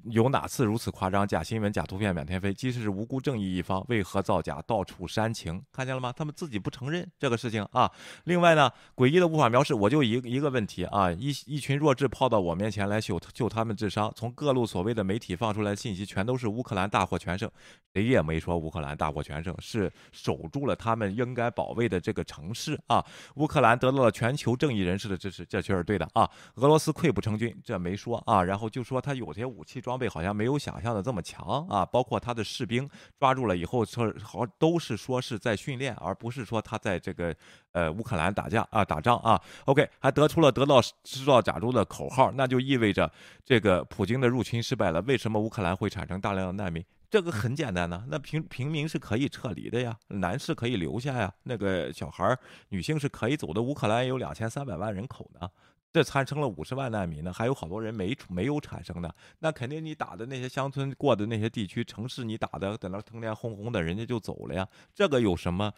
[0.06, 1.27] 有哪次如此夸张？
[1.27, 5.62] 假新闻、假图片满天飞，即使是无辜正义一方，为何造假到处煽情？
[5.69, 6.13] 看见了吗？
[6.15, 7.91] 他们自己不承认这个事情啊。
[8.23, 9.77] 另外呢，诡异的无法描述。
[9.77, 17.51] 我就一一个问题啊，一一群弱智抛到我面前来秀秀他们智商，从各路所谓的媒体放出来的信息，全都是乌克兰大获全胜。
[17.93, 23.06] 谁也没说乌克兰大获全胜，是守住了他们应该保卫的这个城市啊。
[23.36, 26.30] 乌克兰得到了全球正义人士的支持，这确实对的啊。
[26.56, 28.41] 俄罗斯溃不成军，这没说啊。
[28.41, 29.81] 然后就说他有些武器。
[29.82, 31.84] 装备好像没有想象的这么强啊！
[31.84, 32.88] 包括他的士兵
[33.20, 37.36] 抓住了以后，说好都是说是在训练，而不是说他在这个
[37.72, 39.41] 呃乌克兰打架啊打仗啊。
[39.65, 43.12] OK，还得出了得到制造假猪的口号，那就意味着
[43.44, 45.02] 这个普京的入侵失败了。
[45.02, 46.86] 为什么乌克兰会产生大量的难民？
[47.10, 52.38] 这个很简单呢，那平平民是可以撤离的呀，男士可以留下呀，那个小孩
[52.70, 53.62] 女性是可以走的。
[53.62, 55.50] 乌克兰有两千三百万人口呢。
[55.93, 64.67] 这产生了五十万难民呢，还有好多人没没有产生的，那肯定你打的那些乡村过的那些地区城市，你打的在那腾天轰轰的，人家就走了呀。
[64.93, 65.71] 这个有什么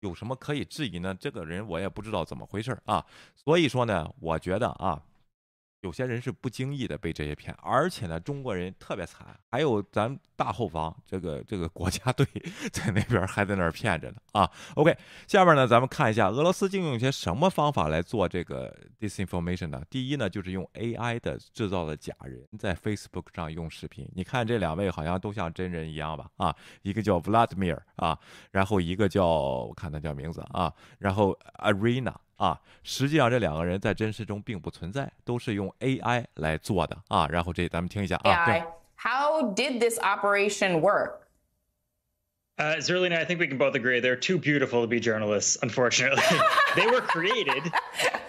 [0.00, 1.14] 有什么可以质疑呢？
[1.18, 3.04] 这个人我也不知道怎么回事啊。
[3.34, 5.02] 所以说呢，我觉得啊，
[5.84, 12.26] 有些人是不经意的被这些骗，而且呢，中国人特别惨，还有咱大后方这个这个国家队
[12.72, 14.50] 在那边还在那儿骗着呢啊。
[14.76, 14.96] OK，
[15.28, 19.82] 下面呢，咱们看一下俄罗斯竟用一些什么方法来做这个 disinformation 呢？
[19.90, 24.10] 第一呢，就是用 AI 的制造的假人在 Facebook 上用视频。
[24.14, 26.30] 你看这两位好像都像真人一样吧？
[26.38, 28.18] 啊，一个叫 Vladimir 啊，
[28.52, 32.14] 然后一个叫我看他叫名字啊，然后 Arena。
[32.44, 37.26] 啊，实际上这两个人在真实中并不存在，都是用 AI 来做的啊。
[37.30, 38.44] 然后这咱们听一下啊。
[38.46, 38.62] AI,
[38.96, 41.23] how did this operation work?
[42.57, 45.57] Uh, Zerlina, I think we can both agree they're too beautiful to be journalists.
[45.61, 46.21] Unfortunately,
[46.75, 47.71] they were created.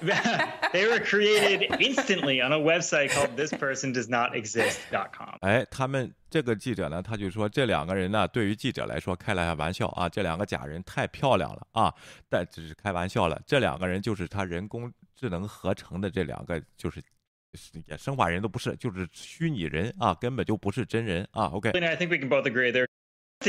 [0.73, 5.39] they were created instantly on a website called thispersondoesnotexist.com.
[5.41, 11.93] 哎，他们这个记者呢，他就说这两个人呢，对于记者来说开了下玩笑啊，这两个假人太漂亮了啊，
[12.29, 13.43] 但只是开玩笑了。
[13.45, 17.03] 这两个人就是他人工智能合成的这两个，就是
[17.89, 21.47] 也生化人都不是，就是虚拟人啊，根本就不是真人啊。
[21.47, 22.87] OK。I think we can both agree they're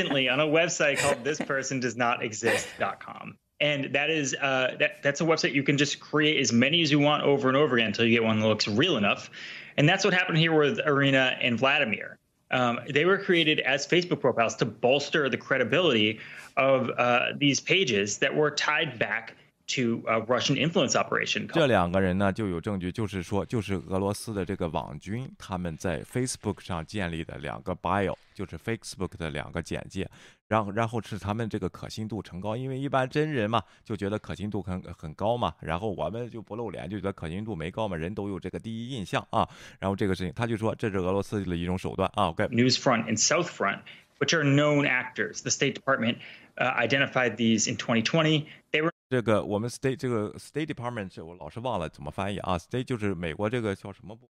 [0.04, 3.38] on a website called thispersondoesnotexist.com.
[3.58, 6.90] And that is uh, that that's a website you can just create as many as
[6.90, 9.30] you want over and over again until you get one that looks real enough.
[9.78, 12.18] And that's what happened here with Arena and Vladimir.
[12.50, 16.20] Um, they were created as Facebook profiles to bolster the credibility
[16.56, 19.36] of uh, these pages that were tied back
[19.68, 21.46] to a Russian influence operation。
[21.48, 30.08] 这两个人呢就有证据，就是说，就是俄罗斯的这个网军他们在 Facebook 上建立的两个 bio，就是 Facebook 的两个简介，
[30.48, 39.48] 然后然后是他们这个可信度成高，因为一般真人嘛就觉得可信度很很高嘛，然后我们就不露脸就觉得可信度没高嘛，人都有这个第一印象啊，
[39.80, 42.28] 然后这个事情他就说这是俄罗斯的一种手段啊。
[42.28, 42.44] OK。
[42.48, 43.80] News Front and South Front,
[44.18, 46.18] which are known actors, the State Department
[46.56, 48.46] uh, identified these in 2020.
[48.72, 54.29] They were 这个我们 state 这个 State Department 我老是忘了怎么翻译啊，State 就是美国这个叫什么部？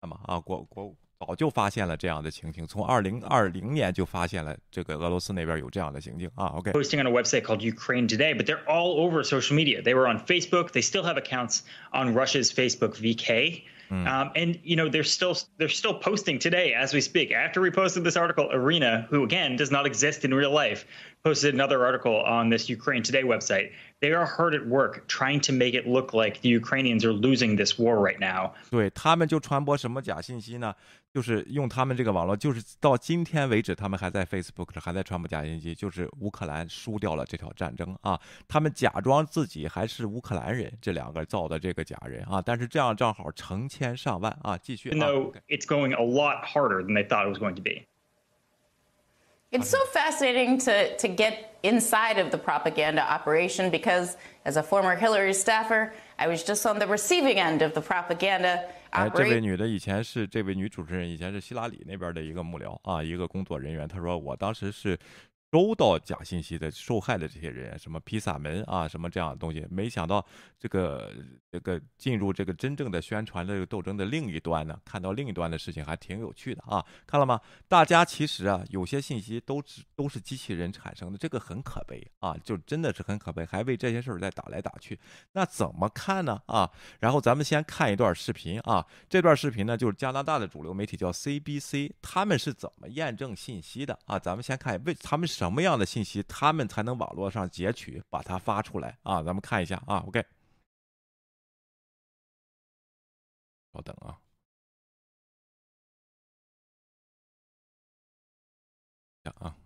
[0.00, 0.40] 干嘛啊？
[0.40, 6.46] 国国早就发现了这样的情形，从二零二零年就发现了这个俄罗斯那边有这样的行径啊。
[6.48, 9.80] OK。Posting on a website called Ukraine Today, but they're all over social media.
[9.82, 10.72] They were on Facebook.
[10.72, 11.60] They still have accounts
[11.92, 13.62] on Russia's Facebook VK.
[13.91, 14.07] Mm.
[14.07, 17.31] Um, and you know they're still they're still posting today as we speak.
[17.31, 20.85] After we posted this article, Arena, who again does not exist in real life,
[21.25, 23.71] posted another article on this Ukraine Today website.
[24.00, 27.56] They are hard at work trying to make it look like the Ukrainians are losing
[27.56, 28.52] this war right now.
[28.70, 30.74] 对他们就传播什么假信息呢？
[31.12, 38.20] 就是用他们这个网络，就是到今天为止，他们还在 Facebook 上还在传播假信息，就是乌克兰输掉了这条战争啊！
[38.46, 42.42] 他们假装自己还是乌克兰人，这两个造的这个假人啊！
[42.44, 44.58] 但是这样正好成千上万啊！
[44.58, 44.90] 继续。
[44.90, 47.86] No, it's going a lot harder than they thought it was going to be.
[49.51, 54.95] It's so fascinating to, to get inside of the propaganda operation because, as a former
[54.95, 63.85] Hillary staffer, I was just on the receiving end of the propaganda 哎，这位女的以前是这位女主持人，以前是希拉里那边的一个幕僚啊，一个工作人员。
[63.85, 64.97] 她说，我当时是
[65.51, 70.25] 收到假信息的受害的这些人，什么披萨门啊，什么这样的东西，没想到
[70.57, 71.11] 这个
[71.51, 77.41] 这个进入这个真正的宣传的这个斗争的另一端呢，看到另一端的事情还挺有趣的啊，看了吗？
[77.67, 84.97] 大家其实啊，有些信息都是都是机器人产生的，这个很可悲啊，就真的是很可悲，还为这些事儿在打来打去，
[85.33, 86.41] 那怎么看呢？
[86.45, 94.17] 啊，然后咱们先看一段视频啊，这段视频呢就是加拿大的主流媒体叫 CBC，他们是怎么验证信息的啊？
[94.17, 99.21] 咱们先看为他们什么样的信息，他们才能网络上截取把它发出来啊？
[99.21, 100.23] 咱们看一下啊，OK。
[103.73, 104.21] 稍等啊，
[109.23, 109.57] 讲啊，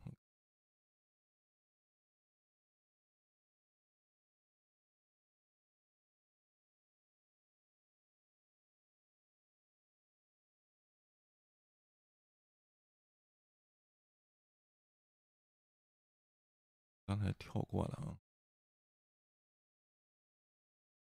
[17.08, 18.20] 刚才跳过了啊，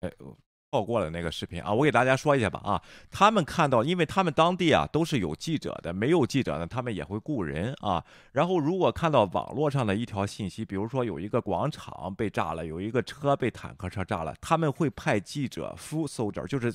[0.01, 0.48] 哎我。
[0.71, 8.05] 跳过了那个视频啊，我给大家说一下吧啊，他们看到，因为他们当地啊都是有记者的，没有记者呢，他们也会雇人啊。
[8.33, 16.71] 然后如果看到网络上的一条信息，比如说有一个广场被炸了，有一个车被坦克车炸了，他们会派记者 full soldier，就是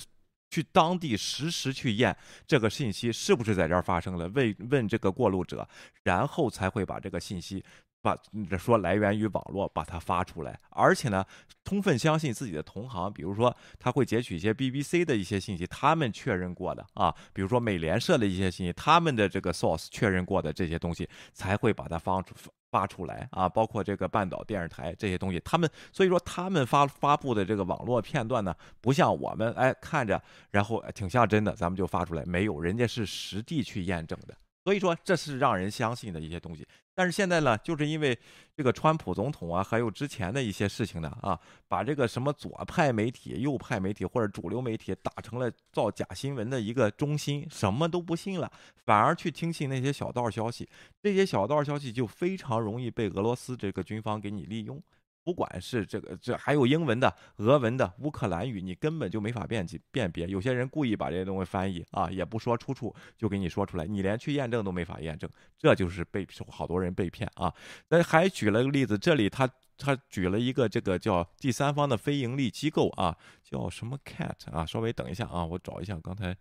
[0.49, 2.15] 去当地实时去验
[2.47, 5.67] 这个信息是不是在这儿发生了，问问这个过路者，
[6.01, 7.63] 然后才会把这个信息。
[8.03, 8.15] 把
[8.59, 11.25] 说来源于网络，把它发出来，而且呢，
[11.63, 22.35] 充分相信自己的同行，比如说他会截取一些 BBC 的一些信息，他们确认过的啊，比如说美联社的一些信息，他们的这个 source 确认过的这些东西，才会把它发出
[22.69, 34.35] 发出来啊，包括这个半岛电视台这些东西，他们所以说他们发发布的这个网络片段呢，不像我们哎看着然后挺像真的，咱们就发出来，没有，人家是实地去验证的。
[34.65, 36.65] 所以说，这是让人相信的一些东西。
[36.95, 38.17] 但是现在呢，就是因为
[38.55, 48.51] 这个川普总统啊，还有之前的一些事情呢，啊，把这个什么左派媒体、右派媒体或者主流媒体打成了造假新闻的一个中心，什么都不信了，
[48.85, 50.69] 反而去听信那些小道消息。
[51.01, 54.81] 这些小道消息就非常容易被俄罗斯这个军方给你利用。
[55.23, 60.27] 不管是这个这还有英文的、俄文的、乌克兰语，你根本就没法辨辨别。
[60.27, 67.53] 有些人故意把这些东西翻译啊，也不说出处，就给你说出来，你连去验证都没法验证，这就是被好多人被骗啊。
[67.87, 74.65] 那还举了个例子，这里他他举了一个这个叫第三方的非盈利机构啊，叫什么 Cat 啊？
[74.65, 76.35] 稍微等一下啊，我找一下，刚才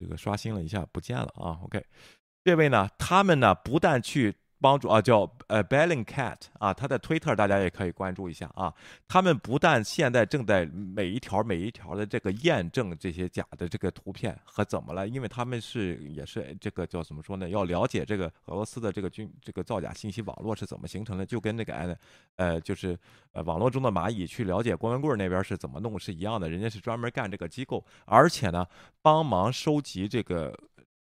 [0.00, 1.60] 这个刷新了一下，不见了啊。
[1.62, 1.84] OK，
[2.42, 4.34] 这位呢，他们呢不但去。
[4.60, 8.72] 帮助啊，叫呃 Bellingcat 啊，他的推特大家也可以关注一下啊。
[9.06, 17.48] 他们不但现在正在每一条每一条的这个验证这些假的这个图片和怎么了，因为他们是也是这个叫怎么说呢？
[17.48, 21.98] 要了解这个俄罗斯的这个军这个造假信息网络是怎么形成的，就跟那个
[22.36, 22.98] 呃就是
[23.32, 28.66] 呃网络中的蚂蚁去了解郭文贵那边是怎么弄是一样的，人家是专门干这个机构，而且呢
[29.00, 30.52] 帮忙收集这个。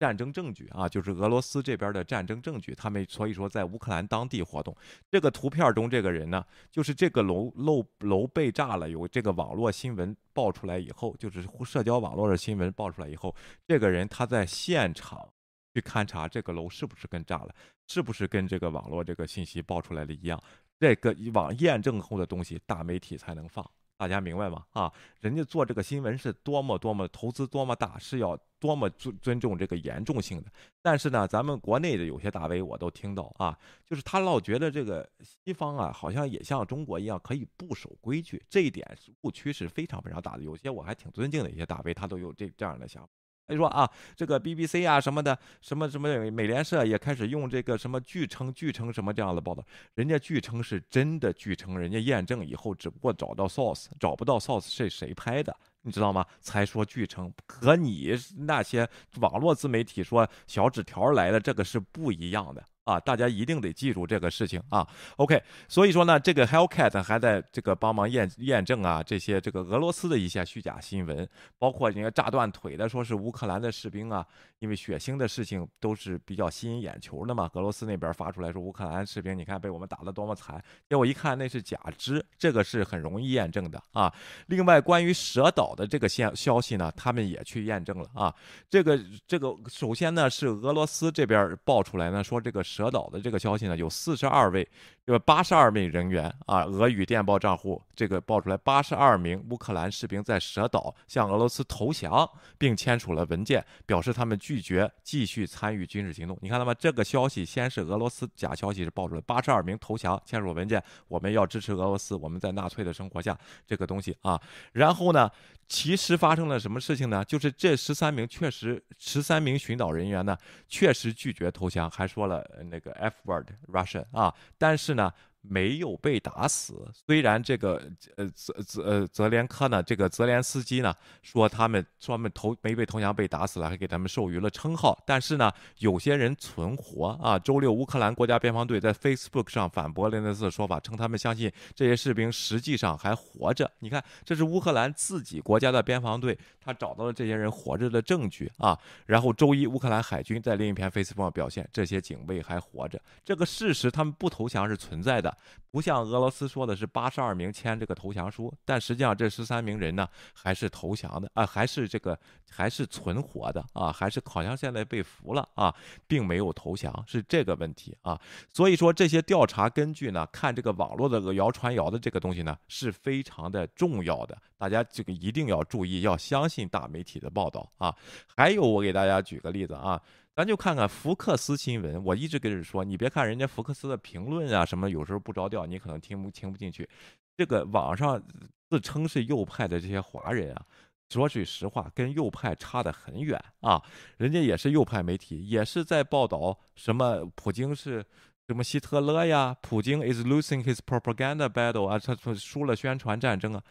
[0.04, 2.76] 战争证据啊，就是俄罗斯这边的战争证据。
[2.76, 4.76] 他们所以说在乌克兰当地活动。
[5.10, 13.34] 这个图片中这个人呢，就是这个楼楼楼被炸了，有这个网络新闻爆出来以后，就是社交网络的新闻爆出来以后，
[13.66, 15.26] 这个人他在现场
[15.74, 17.56] 去勘察这个楼是不是跟炸了，
[17.88, 20.38] 是不是跟这个网络这个信息爆出来的一样。
[20.82, 23.66] 这个网验证后的东西，大媒体才能放。
[23.98, 24.66] 大家明白吗？
[24.72, 30.52] 啊，人家做这个新闻是多么多么投资多么大，是要多么尊尊重这个严重性的。
[30.82, 38.86] 但是呢，咱们国内的有些大 V 我都听到啊，就是他老觉得这个西方啊，好像也像中国一样可以不守规矩，这一点
[39.22, 40.44] 误区是非常非常大的。
[40.44, 43.10] 有些我还挺尊敬的一些大 V，他都有这这样的想法。
[43.48, 49.64] 他说啊，这个 BBC 啊什么的，什么什么美联社也开始用这个什么据称据称什么这样的报道，
[49.96, 56.26] 人家据称是真的据称，人家验证以后只不过找到 source，找不到 source 是谁拍的，你知道吗？
[56.40, 58.88] 才说据称，和你那些
[59.20, 62.64] 网络自媒体说小纸条来的这个是不一样的。
[62.84, 64.88] 啊，大家一定得记住这个事情啊。
[65.16, 74.26] OK，所以说呢，这个 Hellcat 还在这个帮忙验验证啊，这些这个俄罗斯的一些虚假新闻，包括人家炸断腿的，说是乌克兰的士兵啊，
[74.60, 77.50] 因为血腥的事情都是比较吸引眼球的嘛。
[77.54, 84.14] 俄罗斯那边发出来说乌克兰士兵，你看被我们打得多么惨，结果一看那是假肢，这个是很容易验证的啊。
[84.48, 88.34] 另外，关于蛇岛的这个消消息呢，他们也去验证了啊。
[88.70, 92.62] 这个这个首先呢是俄罗斯这边爆出来呢，说这个。
[92.74, 94.68] 蛇岛的这个消息呢，有四十二位，
[95.06, 106.36] 这个八十二名人员啊，俄语电报账户这个爆出来，八十二名乌克兰士兵在蛇岛向俄罗斯投降，并签署了文件，表示他们拒绝继续参与军事行动。
[106.42, 106.74] 你看到吗？
[106.74, 114.42] 这个消息先是俄罗斯假消息是爆出来，八十二名投降，签署文件，我们要支持俄罗斯，我们在纳粹的生活下这个东西啊。
[114.72, 115.30] 然后呢，
[115.68, 117.24] 其实发生了什么事情呢？
[117.26, 122.44] 就是这十三名确实十三名寻岛人员呢，确实拒绝投降，还说了。
[122.70, 125.12] 那个 F word Russian 啊，但是呢。
[125.44, 126.90] 没有被打死。
[127.06, 127.82] 虽然这个
[128.16, 134.98] 呃泽泽呃泽连科呢，这个泽连斯基呢说他们说他们投没被投降被打死了，还给他们授予了称号。
[135.06, 137.38] 但是呢，有些人存活啊。
[137.38, 143.70] 周六，乌克兰国家边防队在 Facebook 上反驳雷德斯的说法，称他们相信这些士兵实际上还活着。
[143.80, 148.80] 你看，这是乌克兰自己国家的边防队，他找到了这些人活着的证据啊。
[149.06, 153.02] 然后周一，乌克兰海军在另一篇 Facebook 上表现，这些警卫还活着。
[153.26, 155.33] 这个事实，他们不投降是存在的。
[155.72, 162.18] 不像俄罗斯说的是八十二名签这个投降书，但实际上这十三名人呢还是投降的啊，还是这个
[162.52, 165.74] 还是存活的啊，还是好像现在被俘了啊，
[166.08, 168.20] 并没有投降，是这个问题啊。
[168.54, 177.96] 所以说这些调查根据呢，看这个网络的谣传谣的这个东西呢是非常的重要的，大家这个一定要注意，要相信大媒体的报道啊。
[178.28, 180.00] 还有我给大家举个例子啊。
[180.36, 186.90] 咱就看看福克斯新闻，我一直跟人说，你别看人家福克斯的评论啊什么，有时候不着调，你可能听不听不进去。
[187.38, 188.22] 这个网上
[188.68, 190.66] 自称是右派的这些华人啊，
[191.10, 193.80] 说句实话，跟右派差得很远啊。
[194.18, 198.04] 人家也是右派媒体，也是在报道什么普京是
[198.48, 203.64] 什么希特勒呀，普京 is losing his propaganda battle 啊，他输了宣传战争啊。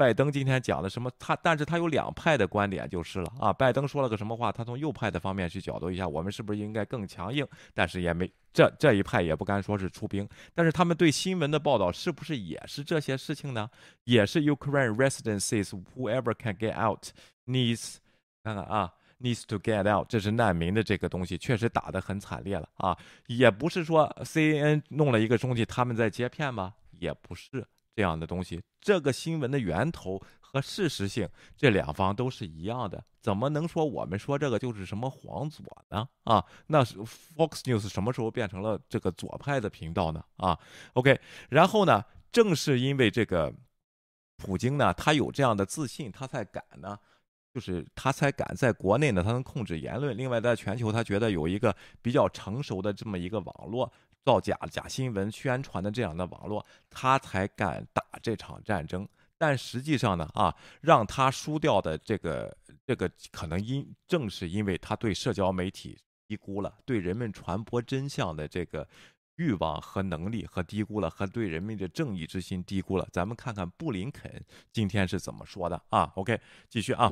[0.00, 1.12] 拜登今天讲的什么？
[1.18, 3.52] 他但是他有两派的观点就是了啊。
[3.52, 4.50] 拜登说了个什么话？
[4.50, 7.46] 他从右派的方面去角度一下，我们是不是应该更强硬？
[7.74, 10.26] 但是也没这这一派也不敢说是出兵。
[10.54, 13.68] 但是他们对新闻的报道是不是也是这些事情呢？
[14.04, 17.08] 也是 Ukraine residents says whoever can get out
[17.44, 17.96] needs
[18.42, 18.94] 看看啊。
[19.20, 22.96] Needs to get out，这是难民的这个东西，确实打得很惨烈了啊！
[23.26, 26.72] 也不是说 CNN 弄了一个东西，他们在接片吗？
[26.98, 27.66] 也不是
[28.00, 28.58] 这样的东西。
[28.80, 36.08] 这个新闻的源头和事实性，这两方都是一样的，怎么能说我们说这个就是什么黄左呢？
[36.24, 40.24] 啊，那是 Fox News 什么时候变成了这个左派的频道呢？
[40.36, 40.58] 啊
[40.94, 41.20] ，OK，
[41.50, 43.52] 然后呢，正是因为这个
[44.38, 46.98] 普京呢，他有这样的自信，他才敢呢。
[47.52, 50.16] 就是他才敢在国内呢，他能控制言论。
[50.16, 53.92] 另外，在全球，他觉得有一个比较成熟的这么一个网络，
[54.24, 59.08] 造假、假新闻宣传的这样的网络，他才敢打这场战争。
[59.38, 62.56] 但实际上呢，啊，让他输掉的这个
[62.86, 65.98] 这个，可能因正是因为他对社交媒体
[66.28, 68.86] 低估了，对人们传播真相的这个。
[69.36, 73.08] 欲望和能力和低估了，和对人民的正义之心低估了。
[73.10, 74.30] 咱们看看布林肯
[74.70, 77.10] 今天是怎么说的啊？OK，继续啊。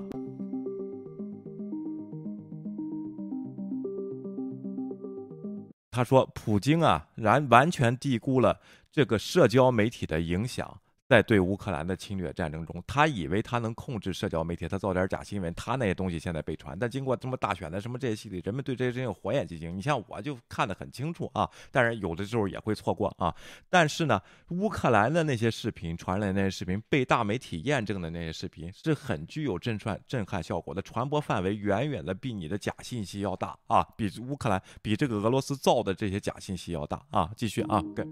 [5.98, 8.60] 他说，普京啊，然完全低估了
[8.92, 10.80] 这个社交媒体的影响。
[11.08, 16.78] 在对乌克兰的侵略战争中，他以为他能控制社交媒体，他造点假新闻，他那些东西现在被传。
[16.78, 19.74] 但经过这么大选的什么这些系列，人们对这些事情火眼金睛。
[19.74, 23.34] 你像我就看得很清楚啊，当然有的时候也会错过啊。
[23.70, 37.30] 但是呢，乌克兰的那些视频传来那些视频，被大媒体验证的那些视频，是很具有震撼震撼效果的，传播范围远远的比你的假信息要大啊，比乌克兰比这个俄罗斯造的这些假信息要大啊。
[37.34, 38.06] 继续啊，跟。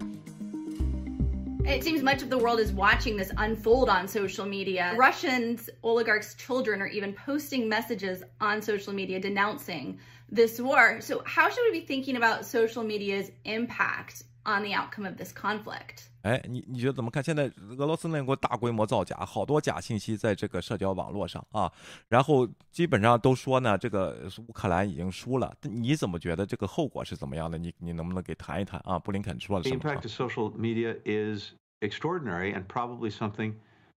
[1.67, 4.95] It seems much of the world is watching this unfold on social media.
[4.97, 9.99] Russians, oligarchs' children are even posting messages on social media denouncing
[10.29, 11.01] this war.
[11.01, 15.33] So, how should we be thinking about social media's impact on the outcome of this
[15.33, 16.07] conflict?
[16.27, 17.23] 哎，你你觉得怎么看？
[17.23, 21.71] 现在俄罗斯那国大规模造假，好多假信息在这个社交网络上啊，
[22.09, 25.55] 然后基本上都说呢，这个乌克兰已经输了。
[25.61, 27.57] 你怎么觉得这个后果是怎么样的？
[27.57, 28.99] 你你能不能给谈一谈啊？
[28.99, 33.53] 布林肯说了什么？The impact of social media is extraordinary and probably something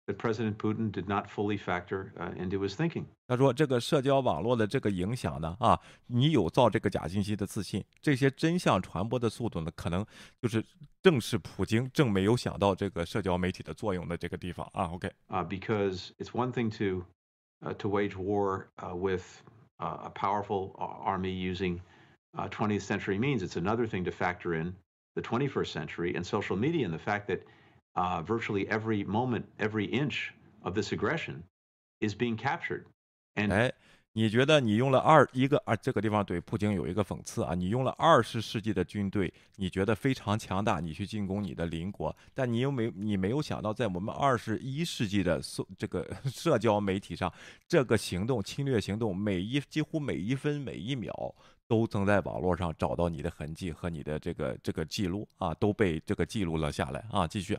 [0.07, 3.05] that President Putin did not fully factor uh, into his thinking.
[3.27, 10.05] 他说：“这个社交网络的这个影响呢，啊，你有造这个假信息的自信，这些真相传播的速度呢，可能
[10.41, 10.63] 就是
[11.01, 17.05] 正是普京正没有想到这个社交媒体的作用的这个地方啊。”OK，啊、uh,，because it's one thing to
[17.65, 19.23] uh, to wage war uh, with
[19.79, 21.79] uh, a powerful army using
[22.35, 23.41] 20th century means.
[23.41, 24.73] It's another thing to factor in
[25.15, 27.45] the 21st century and social media and the fact that
[27.98, 30.32] uh, virtually every moment, every inch
[30.62, 31.42] of this aggression
[32.00, 32.84] is being captured.
[33.34, 33.72] And 哎，
[34.12, 35.74] 你觉得你用了二一个啊？
[35.76, 37.54] 这个地方对普京有一个讽刺啊！
[37.54, 47.32] 你用了二十世纪的军队，你觉得非常强大，你去进攻你的邻国，但你又没你没有想到，在我们二十一世纪的社这个 社交媒体上，
[47.66, 51.34] 这个行动侵略行动，每一几乎每一分每一秒。
[51.68, 57.28] 都曾在网络上找到你的痕迹和你的这个这个记录啊，都被这个记录了下来啊。
[57.28, 57.54] 继续，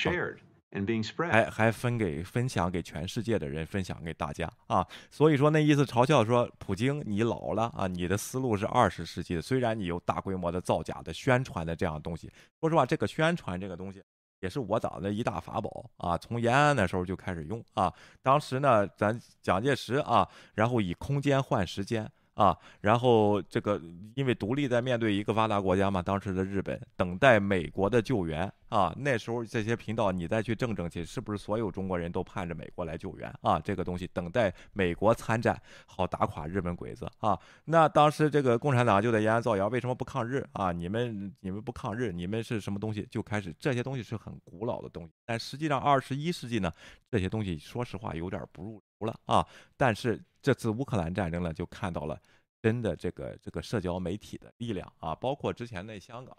[1.31, 4.85] 还还分给分享给全世界的人，分享给大家啊。
[5.11, 9.41] 所以说那意思嘲笑说，普京你老了啊，你的思路是二十世纪的。
[9.41, 14.03] 虽然你有大规模的造假的宣传的这样东西，说实话，这个宣传这个东西
[14.41, 16.17] 也是我党的一大法宝啊。
[16.17, 17.93] 从延安的时候就开始用啊。
[18.23, 22.09] 当时呢，咱蒋介石啊，然后以空间换时间。
[22.39, 23.81] 啊，然后这个
[24.15, 33.59] 因为独立在面对一个发达国家嘛，当时的日本等待美国的救援啊，那时候这些频道你再去正正去，是不是所有中国人都盼着美国来救援啊？
[33.59, 37.37] 这个东西等待美国参战，好打垮日本鬼子啊。
[37.65, 40.71] 那当时这个共产党就在延安造谣，为什么不抗日啊？
[40.71, 43.05] 你们你们不抗日，你们是什么东西？
[43.11, 46.71] 就开始这些东西是很古老的东西，但实际上二十一世纪呢，
[47.09, 49.45] 这些东西说实话有点不入流了啊。
[49.75, 52.19] 但是这次乌克兰战争呢，就看到了。
[52.61, 56.35] 真的这个这个社交媒体的力量啊，包括之前在香港，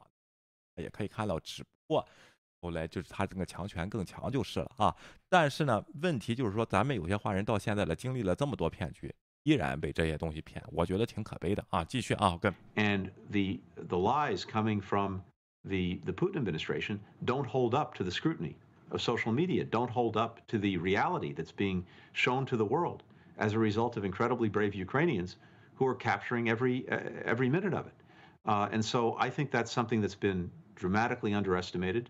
[0.76, 2.07] 也可以看到，只不过
[2.61, 4.95] 后来就是他这个强权更强就是了啊。
[5.29, 9.13] 但是呢，问题就是说，咱们有些华人到现在了，经历了这么多骗局，
[9.43, 11.83] 依然被这些东西骗，我觉得挺可悲的啊。
[11.83, 12.53] 继续啊，跟。
[12.75, 15.21] And the the lies coming from
[15.63, 18.55] the the Putin administration don't hold up to the scrutiny
[18.89, 21.83] of social media, don't hold up to the reality that's being
[22.13, 23.01] shown to the world
[23.38, 25.36] as a result of incredibly brave Ukrainians.
[25.77, 27.93] who are capturing every uh, every minute of it.
[28.45, 30.49] Uh, and so I think that's something that's been
[30.80, 32.08] dramatically underestimated.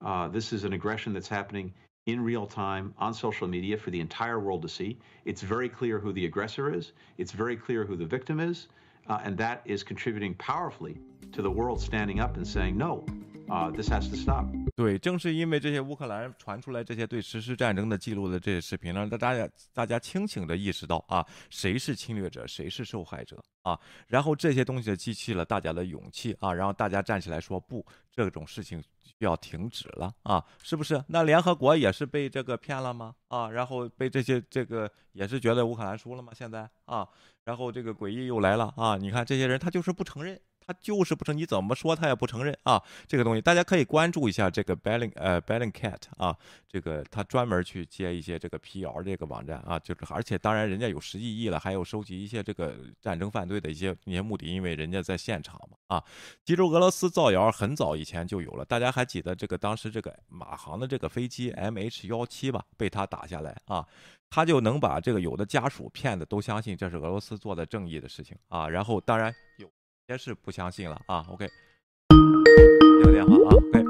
[0.00, 1.74] Uh, this is an aggression that's happening
[2.06, 4.96] in real time on social media for the entire world to see.
[5.24, 8.68] It's very clear who the aggressor is, it's very clear who the victim is,
[9.08, 10.98] uh, and that is contributing powerfully
[11.32, 13.04] to the world standing up and saying, no,
[13.52, 14.46] uh, this has to stop.
[14.74, 23.78] 对，正是因为这些乌克兰传出来这些对实施战争的记录的这些视频，让大家大家清醒的意识到啊，谁是侵略者，谁是受害者啊。
[24.08, 28.82] 然后这些东西激起了大家的勇气啊，然后大家站起来说不，这种事情
[29.18, 31.02] 要停止了啊，是不是？
[31.08, 33.14] 那联合国也是被这个骗了吗？
[33.28, 36.32] 啊，然后被这些这个也是觉得乌克兰输了吗？
[36.34, 37.06] 现在啊，
[37.44, 40.40] 然后这个诡异又来了啊，你看这些人他就是不承认。
[40.66, 42.82] 他就是不承认，你怎么说他也不承认啊！
[43.06, 46.36] 这个东西大家可以关注一下这个 Belling 呃 Bellingcat 啊，
[46.68, 56.04] 这个他专门去接一些这个 PR 这个网站啊，就是而且当然人家有实际意义了，还有收集一些这个战争犯罪的一些一些目的，因为人家在现场嘛啊。
[56.44, 63.86] 其实俄罗斯造谣很早以前就有了，大家还记得这个当时这个马航的这个飞机 MH 幺七吧，被他打下来啊，
[64.30, 69.70] 他就能把这个有的家属骗的都相信这是俄罗斯做的正义的事情啊，然后当然有。
[70.08, 73.84] 也是不相信了啊！OK，接个电话啊！OK，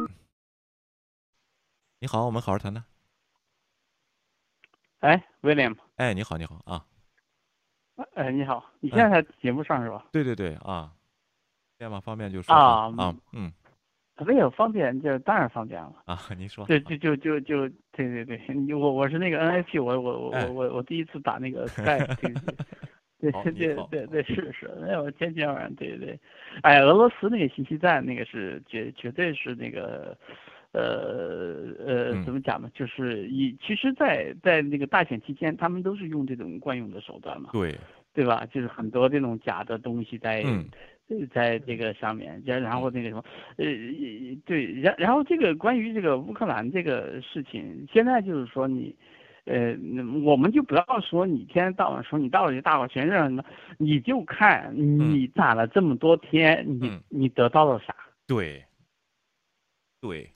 [2.00, 2.84] 你好，我们好好谈谈。
[5.00, 5.76] 哎，William。
[5.96, 6.84] 哎，你好，你好啊。
[8.14, 10.06] 哎，你好，你现在在节目上是吧？
[10.12, 10.92] 对对对啊。
[11.78, 13.52] 电话方便就说啊啊嗯。
[14.24, 16.16] 没有方便就当然方便了啊！
[16.36, 16.64] 您说。
[16.66, 22.64] 对，就就就就对对对，我我是那个 NIP，我我我我我我第一次打那个 Skype。
[23.30, 26.18] 对对对对是是，那我天天晚上对对，
[26.62, 30.18] 哎，俄罗斯那个信息战那个是绝绝对是那个，
[30.72, 32.68] 呃呃怎么讲呢？
[32.74, 37.78] 就是以其实，在在那个大选期间，他们都是用这种惯用的手段嘛，对
[38.12, 38.44] 对吧？
[38.52, 40.44] 就是很多这种假的东西在
[41.32, 43.22] 在这个上面，然然后那个什么，
[43.56, 43.64] 呃
[44.44, 48.92] 对，然然后这个关于这个乌克兰这个事情，现在就是说你。
[49.44, 49.76] 呃，
[50.24, 53.44] 我们就不要说你天天到晚说你到底大伙全认什么，
[53.78, 57.94] 你就看你攒了这么多天，你你得到了啥？
[58.26, 58.64] 对，
[60.00, 60.30] 对，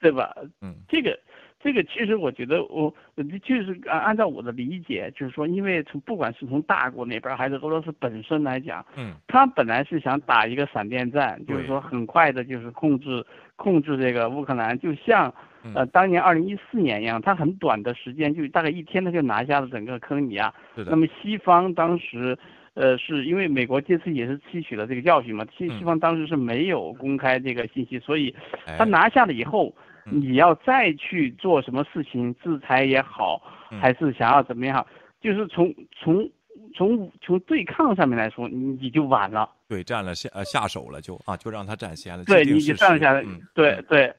[0.00, 0.34] 对吧？
[0.60, 1.18] 嗯，这个
[1.64, 2.94] 这个其实我觉得我
[3.42, 13.24] 就是按按照我的理解，就是说，因为从不管是从大国那边还是俄罗斯本身来讲，嗯，他本来是想打一个闪电战，就是说很快的，就是控制
[13.56, 15.34] 控制这个乌克兰，就像。
[15.74, 20.52] 呃，当年二零一四年一样，他很短的时间，就大概一天，他就拿下了整个克里米亚。
[20.74, 22.36] 那么西方当时，
[22.74, 28.34] 呃，是因为美国这次也是吸取了这个教训嘛，西西方当时是没有公开这个信息，所以
[28.76, 29.74] 他拿下了以后，
[30.04, 33.40] 你要再去做什么事情，制裁也好，
[33.80, 34.86] 还是想要怎么样，
[35.20, 36.30] 就是从从
[36.74, 39.50] 从从对抗上面来说，你你就晚了。
[39.68, 42.24] 对，占了下呃下手了就啊，就让他占先了。
[42.24, 43.24] 对，你就占下来。
[43.54, 44.14] 对对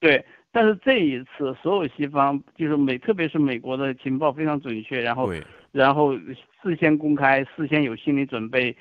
[0.00, 0.24] 对。
[0.52, 5.30] 但是这一次，所有西方就是美，特别是美国的情报非常准确，然后，
[5.70, 8.74] 然后事先公开，事先有心理准备，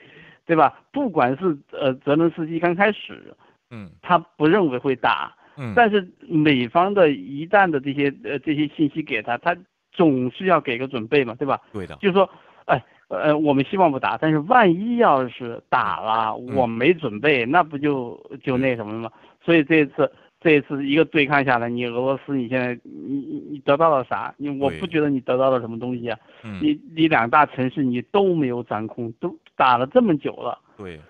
[0.46, 0.82] 对吧？
[0.94, 3.36] 不管是呃泽连斯基刚开始，
[3.72, 9.56] 嗯，他不认为会打，嗯，但是美方的一旦的这些呃这些信息给他，他
[9.92, 11.60] 总是要给个准备嘛，对吧？
[11.74, 12.30] 对的，就是说，
[12.66, 19.12] 哎，呃，我们希望不打，但是万一要是打了，我没准备，那不就就那什么了吗？
[19.44, 20.12] 所以这一次。
[20.42, 24.32] 这一次一个对抗下来，你俄罗斯你现在你你你得到了啥？
[24.38, 26.20] 你我不觉得你得到了什么东西啊。
[26.62, 30.60] 你你两大城市你都没有掌控，都打了这么久了。
[30.78, 31.02] 对，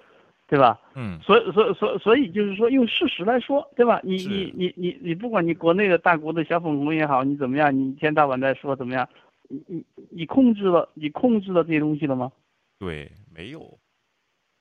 [0.48, 0.80] 对吧？
[0.96, 1.20] 嗯。
[1.22, 4.00] 所以所以所所以就是说用事实来说，对吧？
[4.04, 7.76] 你你你你你不管你国内的大国的小粉红也好，你怎么样？
[7.76, 9.08] 你一天到晚在说怎么样？
[9.48, 12.32] 你你你控制了你控制了这些东西了吗？
[12.80, 13.78] 对，没有。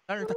[0.06, 0.34] 但是他。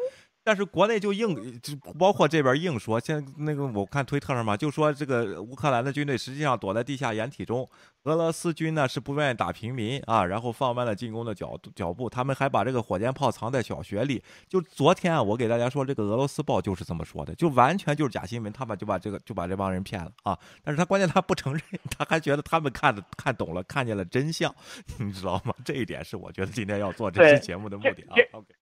[0.47, 7.67] 但是国内就硬，就包括这边硬说，现在那个我看推特上嘛，就说这个乌克兰的军队实际上躲在地下掩体中，
[8.03, 14.23] 俄罗斯军呢是不愿意打平民啊，然后放慢了进攻的脚脚步，他们还把这个火箭炮藏在小学里。
[14.47, 20.39] 就昨天啊，我给大家说，这个俄罗斯报就是这么说的，就完全就是假新闻，他们就把这个就把这帮人骗了啊。
[20.63, 24.55] 但是他关键他不承认，他还觉得他们看的看懂了，看见了真相，
[24.97, 25.53] 你知道吗？
[25.65, 28.15] 这一点是我觉得今天要做这期节目的目的啊。
[28.31, 28.56] OK。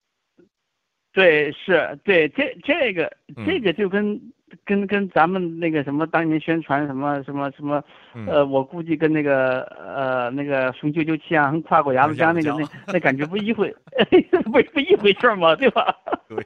[1.15, 3.11] 对，是对这这个
[3.45, 4.19] 这个就跟
[4.63, 7.83] 跟跟咱们那个什么当年宣传什么什么什么，
[8.27, 13.73] 呃，我估计跟那个呃那个雄赳赳气昂跨过鸭绿江那个那那感觉不一回，
[14.45, 15.93] 不不一回事嘛，对吧？
[16.27, 16.37] 对，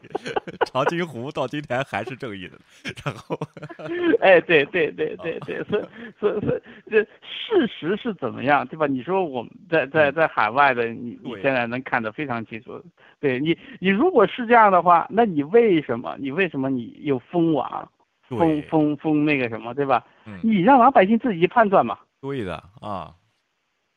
[0.65, 2.57] 长津湖到今天还是正义的，
[3.05, 3.39] 然后，
[4.19, 5.83] 哎，对对对对对，所以
[6.19, 8.87] 所以所这事实是怎么样，对吧？
[8.87, 12.81] 你说我们在在在海外的，你你现在能看得非常清楚。
[13.21, 16.15] 对你，你如果是这样的话，那你为什么？
[16.19, 17.89] 你为什么你有封网？
[18.37, 20.05] 封封封那个什么，对吧？
[20.43, 21.97] 你让老百姓自己判断嘛。
[22.21, 23.13] 对的啊，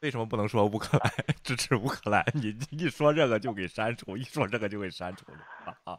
[0.01, 1.13] 为什么不能说乌克兰
[1.43, 2.25] 支持乌克兰？
[2.35, 5.99] 你一说这个就给删除，一说这个就给删除了啊。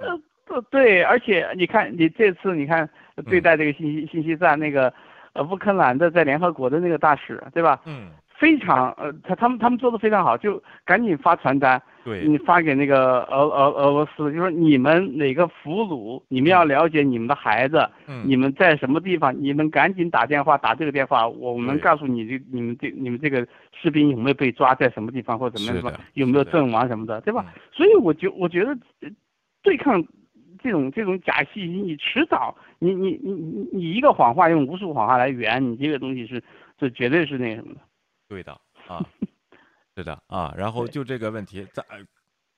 [0.00, 2.88] 呃，对，而且你看，你这次你看
[3.26, 4.92] 对待这个信息信息战那个
[5.34, 7.80] 呃乌克兰的在联合国的那个大使，对吧？
[7.84, 8.10] 嗯。
[8.38, 27.52] 非常呃，他他们他们做的非常好，就赶紧发传单，对，你发给那个俄俄俄罗斯，就说你们哪个俘虏，你们要了解你们的孩子，嗯，你们在什么地方，你们赶紧打电话打这个电话，我们告诉你这你们这你们这个士兵有没有被抓在什么地方或者怎么样说有没有阵亡什么的，对吧？
[27.72, 28.78] 所以我觉我觉得
[29.62, 30.00] 对抗
[30.62, 36.40] 这种这种假信息，你迟早你你你你你一个谎话用无数谎话来圆，你这个东西是
[36.78, 37.80] 是绝对是那什么的。
[38.28, 38.52] 对的
[38.86, 39.04] 啊，
[39.96, 41.82] 是的啊，然后就这个问题，在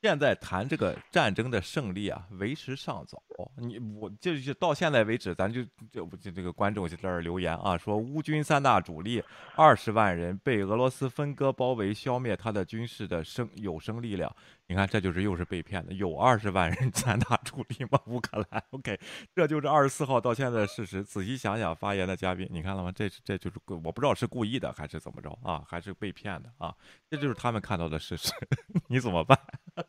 [0.01, 3.21] 现在谈这个战争的胜利啊，为时尚早。
[3.55, 9.23] 你我就是到现在为止，咱就就就这个观众就在这儿留言啊，说乌军三大主力
[9.55, 14.35] 二十万人被俄罗斯分割包围，消灭他的军事的生有生力量。
[14.71, 15.91] 你看，这就是又是被骗的。
[15.91, 17.99] 有二十万人三大主力吗？
[18.05, 18.97] 乌克兰？OK，
[19.35, 21.03] 这就是二十四号到现在的事实。
[21.03, 22.89] 仔细想想，发言的嘉宾，你看了吗？
[22.95, 25.61] 这这就是我不知道是故意的还是怎么着啊？
[25.67, 26.73] 还是被骗的啊？
[27.09, 28.31] 这就是他们看到的事实，
[28.87, 29.37] 你怎么办？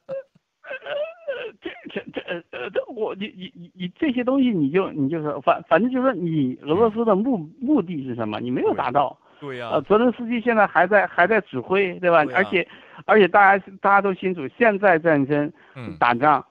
[1.60, 8.40] 这这这呃呃，这我你你你你这些东西你就你就是反反正就是说你俄罗斯的目目的是什么？
[8.40, 9.16] 你没有达到。
[9.42, 9.70] 对呀。
[9.72, 12.24] 呃，泽连斯基现在还在还在指挥，对吧？
[12.32, 12.66] 而且
[13.06, 15.52] 而且大家大家都清楚，现在战争
[15.98, 16.46] 打仗，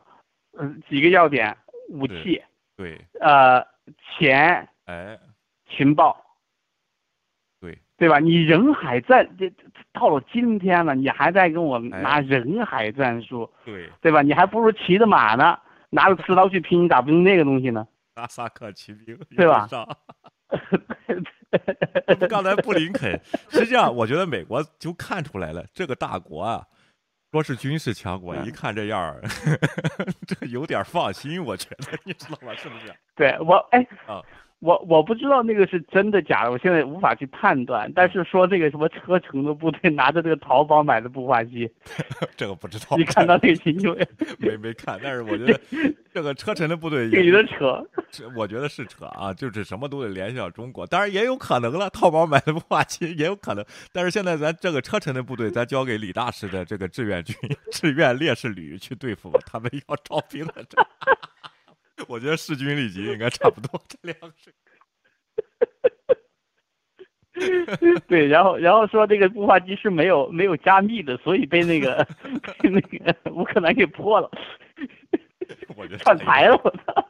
[0.58, 1.56] 呃，几个要点：
[1.90, 2.42] 武器，
[2.76, 3.66] 对，呃，
[4.20, 5.18] 钱，哎，
[5.70, 6.18] 情报。
[7.62, 8.20] 对对吧？
[8.20, 9.50] 你人海战这
[9.94, 14.22] 到了今天了，你还在跟我拿人海战术，对对吧？
[14.22, 15.58] 你还不如骑着马呢，
[15.92, 17.88] 拿着刺刀去拼，你咋不用那个东西呢？
[18.16, 19.68] 阿萨克骑兵，对吧？
[22.30, 23.20] 刚才布林肯，
[23.52, 26.66] 实际上我觉得美国就看出来了，这个大国啊，
[27.32, 29.22] 说是军事强国，一看这样儿，
[30.28, 32.54] 这有点放心，我觉得你知道吗？
[32.56, 32.94] 是不是？
[33.16, 34.22] 对我哎啊。
[34.62, 37.92] 我我不知道那个是真的假的，我现在无法去判断。
[37.96, 41.70] 但是说这个什么车臣的部队拿着这个淘宝买的步话机，
[42.38, 42.96] 这个不知道。
[42.96, 44.08] 你看到那个新闻
[44.40, 44.56] 没？
[44.58, 45.60] 没看，但是我觉得
[46.14, 47.84] 这个车臣的部队有 的扯。
[48.36, 51.90] 我觉得是扯啊，就是什么都得联系到中国，当然也有可能了。
[51.90, 57.36] 淘宝买的步话机也有可能，但是现在咱这个车臣的部队，咱交给李大师的这个志愿军、
[57.72, 60.54] 志愿烈士旅去对付吧，他们要招兵了。
[60.70, 60.78] 这。
[62.08, 64.54] 我觉得势均力敌应该差不多，这两个是。
[68.08, 72.08] 对，然后然后说这个步话机是没有没有加密的，所以被那个
[72.62, 74.30] 那个乌克兰给破了。
[75.76, 77.10] 我觉得串台了，我操！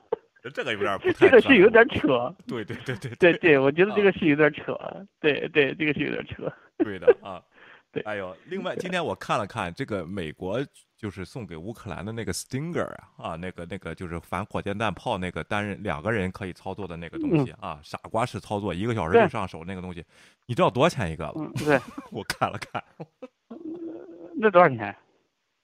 [0.53, 2.33] 这个有点这个是有点扯。
[2.47, 4.79] 对对对对对对，我觉得这个是有点扯。
[5.19, 6.51] 对对，这个是有点扯。
[6.77, 7.43] 对的啊。
[7.91, 10.65] 对，哎呦，另外今天我看了看这个美国
[10.95, 20.05] 就是送给乌克兰的那个 Stinger 啊，啊，那个那个就是反火箭弹炮那个单人两个人可以操作的那个东西啊，傻瓜式操作，一个小时就上手那个东西，
[20.45, 21.51] 你知道多少钱一个吗？
[21.57, 21.79] 对，
[22.11, 22.81] 我看了看，
[24.37, 24.95] 那多少钱？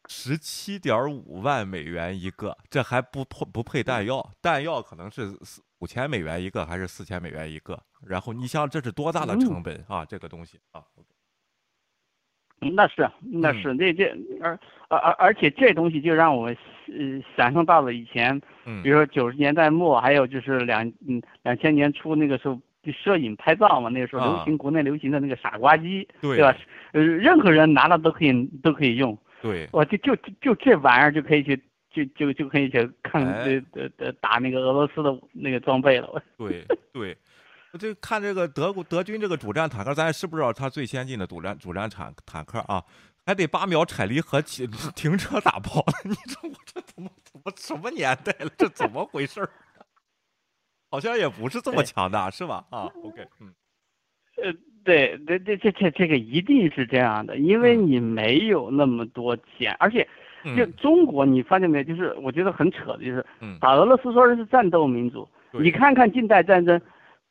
[0.09, 7.81] 十七点五万美元一个，这还不配不配弹药，弹药可能是四五千美元一个还是四千美元一个？
[8.05, 10.03] 然后你想这是多大的成本啊？
[10.03, 10.83] 这个东西啊。
[12.59, 14.05] 那是，那是，那这
[14.41, 18.39] 而而而而且这东西就让我呃想象到了以前，
[18.83, 22.59] 比如说九十年代末，还有就是两嗯两千年初那个时候
[23.03, 26.57] 摄影拍照嘛，那个时候流行国内流行的那个傻瓜机，对吧？
[26.93, 31.55] 呃，任何人拿到都可以都可以用，对，我就就就这玩意儿就可以去
[31.91, 37.15] 就就就可以去看呃呃呃打那个俄罗斯的那个装备了，对 对。
[37.77, 42.83] 这看这个德国德军这个主战坦克，咱也是不知道它最先进的主战主战坦坦克啊，
[43.25, 45.85] 还得八秒踩离合停停车打炮。
[46.03, 48.49] 你说我这怎么怎么什么年代了？
[48.57, 49.47] 这怎么回事
[50.89, 52.65] 好像也不是这么强大，是吧？
[52.69, 53.53] 啊，OK，嗯，
[54.43, 54.53] 呃，
[54.83, 60.07] 对，这这这这这个一定是这样的，因为你没有那么多钱，而且
[60.55, 61.83] 就中国，你发现没有？
[61.83, 63.25] 就是我觉得很扯的，就是
[63.59, 66.81] 打俄罗斯说是战斗民族，你看看近代战争。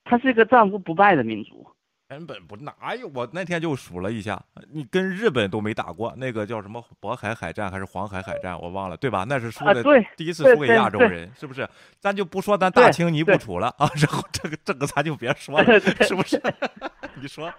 [0.07, 1.67] 他是一个战无不败的民族，
[2.09, 3.11] 根本不哪有？
[3.13, 4.41] 我那天就数了一下，
[4.73, 9.27] 你跟日本都没打过，那个叫什么渤海海战还是黄海海战，我忘了，对吧？
[9.29, 9.83] 那是输的，
[10.17, 11.69] 第一次输给亚洲人，是不是？
[11.99, 16.41] 咱就不说咱大清你不处了啊，然后这个这个咱就别说了，是不是？
[17.21, 17.53] 你说？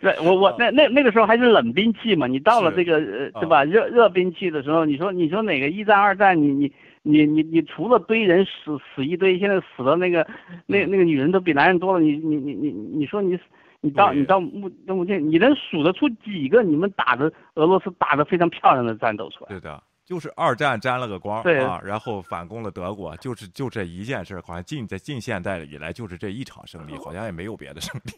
[0.00, 3.64] 对我我那那那个时候还是冷兵器嘛，你到了这个呃对吧？
[3.64, 6.72] 热热兵器的时候，你说你说哪个一战二战你你
[7.02, 10.26] 你你你除了堆人死死一堆，现在死的那个
[10.66, 13.38] 那那个女人都比男人多了，你你你你你说你
[13.80, 19.48] 你到你到目到目前你能数得出几个你们打的俄罗斯打的非常漂亮的战斗出来？
[19.50, 19.82] 对的。
[20.04, 28.12] 就是二战沾了个光啊，然后反攻了德国，就是就这一件事，好像近在近现代以来就是这一场胜利，好像也没有别的胜利。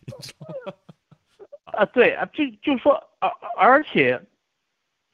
[1.65, 4.23] 啊，对啊，就就说，而而且，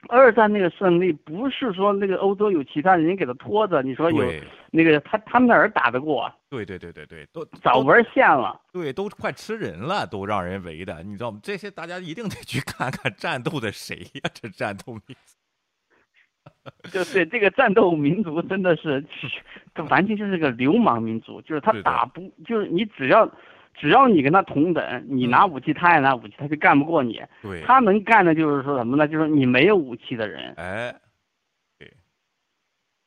[0.09, 4.33] 二战那个胜利不是说那个欧洲有其他人给他拖着，你说有
[4.71, 6.33] 那个他他们哪儿打得过？
[6.49, 8.61] 对对对对对，都早玩线了。
[8.73, 11.41] 对，都快吃人了，都让人围的，你知道吗？
[11.43, 14.31] 这些大家一定得去看看战斗的谁呀？
[14.33, 15.37] 这战斗民族。
[16.93, 19.05] 就对这个战斗民族真的是，
[19.75, 21.43] 这完全就是个流氓民族。
[21.43, 23.29] 就是他打不，就是你只要，
[23.79, 27.23] 只要你跟他同等，你拿武器，他也拿武器，他就干不过你。
[27.43, 29.07] 对，他能干的就是说什么呢？
[29.07, 30.53] 就是你没有武器的人。
[30.57, 30.95] 哎，
[31.79, 31.93] 对，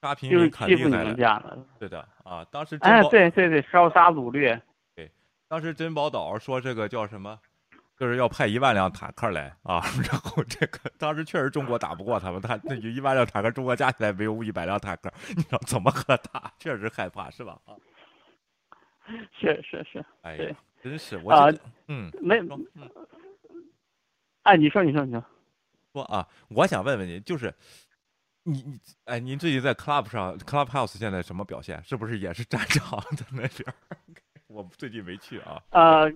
[0.02, 1.58] 杀平就是欺负你们这样的。
[1.80, 4.62] 对的啊，当时哎，对对对，烧杀掳掠。
[4.96, 5.12] 对，
[5.48, 7.40] 当时珍宝岛说这个叫什么？
[7.98, 16.50] 就是要派一万辆坦克来啊， 然后这个当时确实中国打不过他们，他那就一万辆坦克，中国加起来没有一百辆坦克，你知道怎么和打？
[16.58, 17.58] 确实害怕是吧？
[17.66, 17.76] 啊，
[19.38, 21.48] 是是是，哎呀，真是 我啊
[21.88, 22.40] 嗯没，
[24.44, 25.24] 哎，你说你说你说，
[25.94, 27.54] 说啊，我想问问你，就是
[28.44, 31.82] 你你哎，您最近在 Club 上 Clubhouse 现在什么表现？
[31.84, 33.74] 是不是也是战场在那边？
[34.48, 35.62] 我最近没去啊。
[35.72, 36.12] 呃。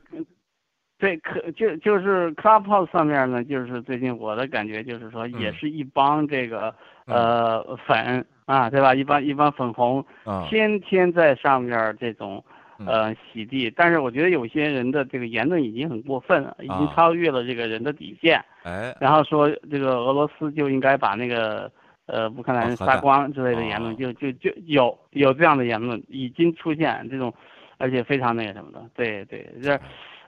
[0.99, 6.73] 对，可就就是 Clubhouse 上面呢，就是最近我的感觉就是说，也是一帮这个
[7.07, 8.95] 呃粉啊，对吧？
[8.95, 10.05] 一帮一帮粉红，
[10.47, 12.41] 天天在上面这种
[12.80, 13.71] 呃洗地。
[13.76, 18.43] 但是我觉得有些人的这个言论已经很过分了，已经超越了这个人的底线。
[18.63, 21.71] 哎，然后说这个俄罗斯就应该把那个
[22.05, 27.34] 呃乌克兰人杀光之类的言论，就就就有有这样的言论已经出现这种，
[27.78, 28.84] 而且非常那个什么的。
[28.95, 29.80] 对对，这。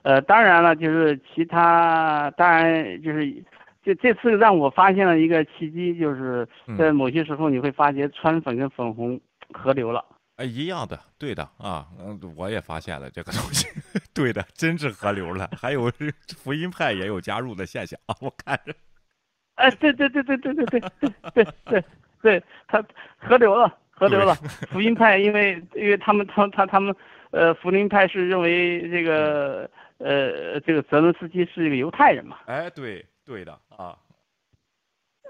[0.02, 3.42] 呃，当然了，就是其他，当然就是，
[3.82, 6.46] 这这次让我发现了一个契机，就是
[6.78, 9.20] 在某些时候你会发觉川粉跟粉红
[9.52, 10.04] 合流了。
[10.36, 13.66] 哎，一样的，对的啊，嗯，我也发现了这个东西，
[14.14, 15.48] 对的，真是合流了。
[15.58, 15.90] 还有
[16.38, 18.74] 福音派也有加入的现象啊，我看着。
[19.56, 21.84] 哎，对对对对对对对对对对
[22.22, 22.84] 对，他
[23.16, 24.34] 合流了，合流了。
[24.70, 26.94] 福音派因为因为他们他他他们
[27.30, 29.68] 呃福音派是认为这个。
[29.98, 32.40] 呃，这个泽伦斯基是一个犹太人嘛？
[32.44, 33.96] 哎，对，对的啊，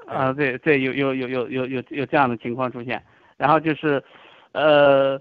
[0.08, 3.00] 啊，对对，有有有有有有有这样的情况出现，
[3.36, 4.02] 然后就是，
[4.56, 5.20] 呃，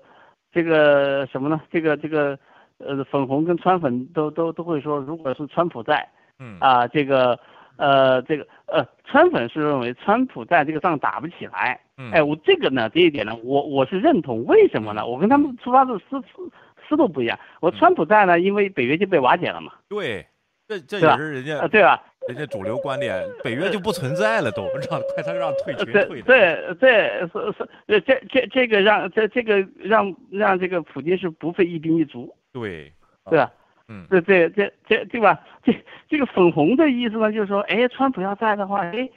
[0.51, 1.61] 这个什么呢？
[1.69, 2.37] 这个这个
[2.77, 6.07] 呃，粉红跟川粉都都都会说，如果是川普在，
[6.39, 7.37] 嗯啊，这个
[7.77, 11.79] 呃这个呃，川粉是认为川普在这个仗打不起来，
[12.11, 15.05] 哎，我这个呢这一点呢，我我是认同，为什么呢？
[15.05, 16.51] 我跟他们出发的思思。
[16.87, 19.71] 思路不一样，我川普在呢，因为北约就被瓦解了嘛。
[19.89, 20.23] 对，
[20.67, 22.01] 这这也是人家对吧？
[22.27, 26.21] 人家主流观点，北约就不存在了，都让快他让退群退。
[26.23, 32.35] 对对是是，这这这个让这这个让让这个普京是不费一兵一卒。
[32.51, 32.91] 对，
[33.29, 33.51] 对吧？
[33.89, 35.39] 嗯，这这这这对吧？
[35.61, 35.71] 这
[36.09, 39.07] 这个粉红的意思呢，就是说，哎，川普要在的话，哎，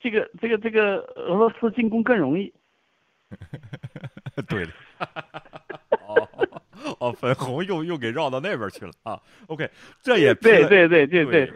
[0.00, 2.52] 这个这个这个俄罗斯进攻更容易。
[4.48, 4.72] 对的。
[6.98, 7.06] 哦。
[7.06, 9.70] 哦，粉红又又给绕到那边去了啊！OK，
[10.02, 11.52] 这也对对对对对，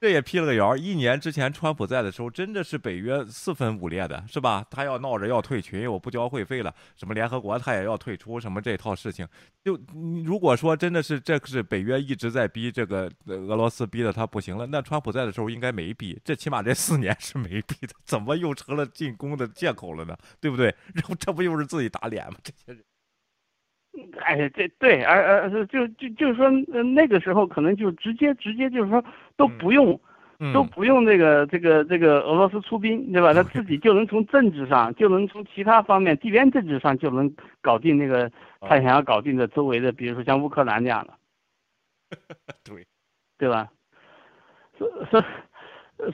[0.00, 0.76] 这也辟了个谣。
[0.76, 4.62] 一年之前川普在的时候，真的是北约四分五裂的，是吧？
[4.70, 9.26] 他要闹着要退群，我不交会费了，什么联合国他也要退出，什么这套事情。
[9.64, 9.78] 就
[10.24, 20.16] 如果说真的是这是北约一直在逼这个俄罗斯，逼的他不行了，那川普在的时候应该没逼，这起码这四年是没逼的，怎么又成了进攻的借口了呢？
[20.40, 20.74] 对不对？
[20.94, 22.36] 然后这不又是自己打脸吗？
[22.42, 22.84] 这些人。
[24.20, 26.48] 哎，这对，而而就就就是说，
[26.82, 29.04] 那个时候可能就直接直接就是说
[29.36, 30.00] 都不用，
[30.54, 33.34] 都不用这个这个这个俄罗斯出兵，对吧？
[33.34, 37.30] 他自己就能从政治上，就能从其他方面，地缘政治上就能
[37.60, 38.30] 搞定那个
[38.60, 41.14] 他想要搞定的周围的，比如说像乌克兰这样的，
[42.64, 42.86] 对，
[43.38, 43.68] 对吧？
[44.78, 45.22] 所所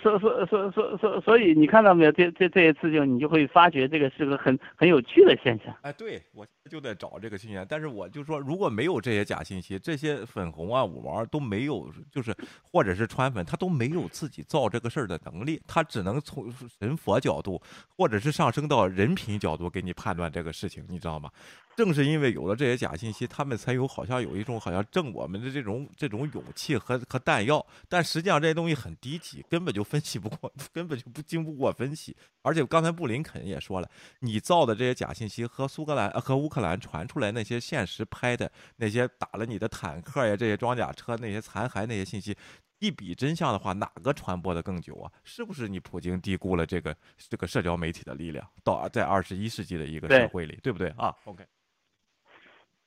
[0.03, 2.11] 所所所所所所以你看到没有？
[2.13, 5.73] 这这这一次就你就会发觉这个是个很很有趣的现象。
[5.83, 17.61] 哎，对我就在找这个信息，但是我就说，如果没有这些假信息，这些粉红啊、五毛都没有，就是或者是川粉，他都没有自己造这个事儿的能力，他只能从神佛角度，
[17.97, 21.31] 或者是上升到人品角度给你判断这个事情，你知道吗？
[21.77, 32.17] 正是因为有了这些假信息，他们才有好像有一种好像挣我们的这种这种勇气和和弹药，但实际上这些东西很低级，根本就分析不过， 根本就不经不过分析。
[32.41, 33.91] 而且刚才布林肯也说了，
[34.21, 42.37] 你造的这些假信息和苏格兰和乌克兰传出来那些现实拍的那些打了你的坦克呀、这些装甲车那些残骸那些信息，
[42.79, 45.11] 一比真相的话，哪个传播的更久啊？
[45.25, 48.47] 是不是你普京低估了这个这个社交媒体的力量？
[48.63, 51.45] 到在二十一世纪的一个社会里，对不对啊？OK。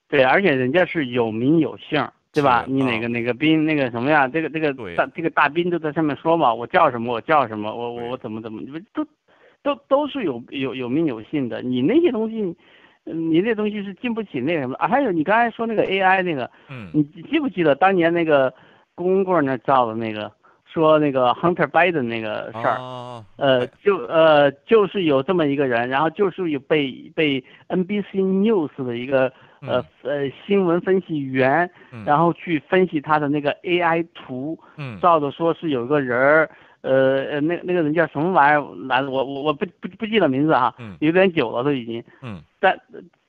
[0.08, 2.64] 对，而且人家是有名有姓，对吧？
[2.66, 4.26] 你哪个哪个兵那个什么呀？
[4.26, 9.06] 这个这个大这个大兵都在上面说嘛，我叫什么我叫什么，我我我怎么怎么，你们都
[9.62, 11.62] 都都是有有有名有姓的。
[11.62, 12.56] 你那些东西，
[13.12, 14.88] 你那东西是经不起那什么啊？
[14.88, 18.52] 还有你刚才说那个 AI 那个，嗯，你记不记得当年那个
[18.94, 20.30] 公公那造的那个
[20.64, 23.24] 说那个 Hunter Biden 那个事儿？
[23.36, 29.32] 呃，就呃就是有这么一个人，然后就是有被被 NBC News 的一个。
[29.62, 31.70] 呃呃，新闻分析员，
[32.06, 34.58] 然后去分析他的那个 AI 图，
[35.02, 36.50] 照着说是有个人儿，
[36.82, 39.10] 呃呃，那那个人叫什么玩意儿来着？
[39.10, 42.02] 我我我不不不记得名字哈，有点久了都已经。
[42.22, 42.40] 嗯。
[42.58, 42.78] 但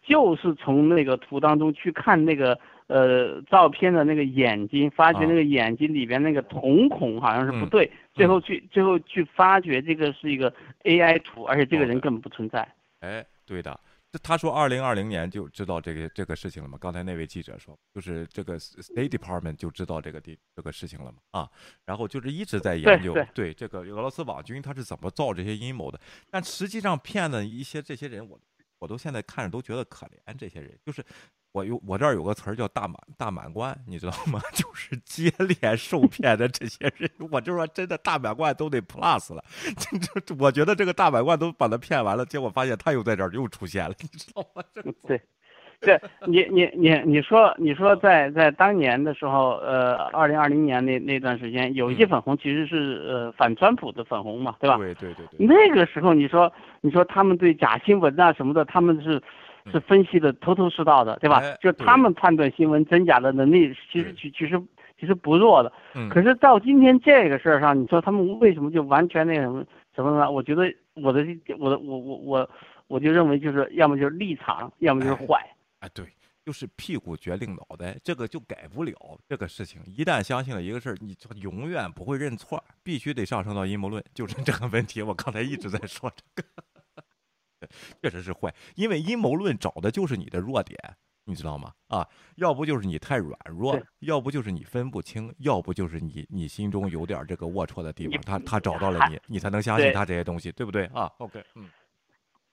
[0.03, 10.51] 就是从那个图当中去看那个呃照片的那个眼睛，发觉那个眼睛里边那个瞳孔好像是不对，最后去最后去发觉这个是一个
[10.83, 12.67] AI 图，而且这个人根本不存在。
[13.01, 13.79] 哎，对的。
[14.19, 16.77] 他说，二零二零年就知道这个这个事情了吗？
[16.79, 21.19] 刚才那位记者说，就是这个 State Department 就知道这个地这个事情了嘛？
[21.31, 21.49] 啊，
[21.85, 25.99] 然后就是一直在研究对这个俄罗斯网军他是怎么造这些阴谋的，
[26.29, 28.39] 但实际上骗的一些这些人，我
[28.79, 31.03] 我都现在看着都觉得可怜，这些人就是。
[31.53, 34.39] 我有我这儿有个词儿叫大满大满贯，你知道吗？
[34.55, 39.43] 就是接连受骗的这些人，我就说真的大满贯都得 plus 了。
[39.75, 44.63] 这这，我觉得这个大满贯都把他骗完了，结果发现他又在这儿又出现了， 你知道吗？
[44.73, 45.21] 这对，
[45.81, 54.77] 对你你你你说你说在在当年的时候，呃，二零二零年那那段时间，有一些粉红其实是呃反川普的粉红嘛，对吧？
[54.77, 55.45] 对对对对。
[55.45, 56.49] 那个时候你说
[56.79, 59.21] 你说他们对假新闻啊什么的，他们是。
[59.69, 61.41] 是分析的头头是道的，对吧？
[61.61, 64.61] 就他们判断新闻真假的能力，其实其其实
[64.99, 65.71] 其实不弱的。
[65.93, 66.09] 嗯。
[66.09, 69.63] 可是到今天这个事儿上，你说他们为什么就完全那什么
[69.95, 70.31] 什么呢？
[70.31, 71.25] 我觉得我的
[71.59, 72.49] 我的我我我
[72.87, 75.45] 我就认为就是要么就是立场，要么就是坏。
[75.79, 76.05] 哎，对，
[76.45, 78.93] 就是屁股决定脑袋，这个就改不了
[79.27, 79.81] 这个事情。
[79.85, 85.01] 一旦相信了一个事儿，你就永远不会认错，必须得上升到阴谋论，就是这个问题。
[85.01, 86.49] 我刚才一直在说这个。
[88.01, 90.77] 确实是坏，因为阴谋论找的就是你的弱点，
[91.25, 91.71] 你知道吗？
[91.87, 101.69] 啊，要不就是你太软弱，要不就是你分不清，要不就是你你心中有点这个龌龊的地方，他他找到了你，你才能相信他这些东西，对不对啊？OK，嗯，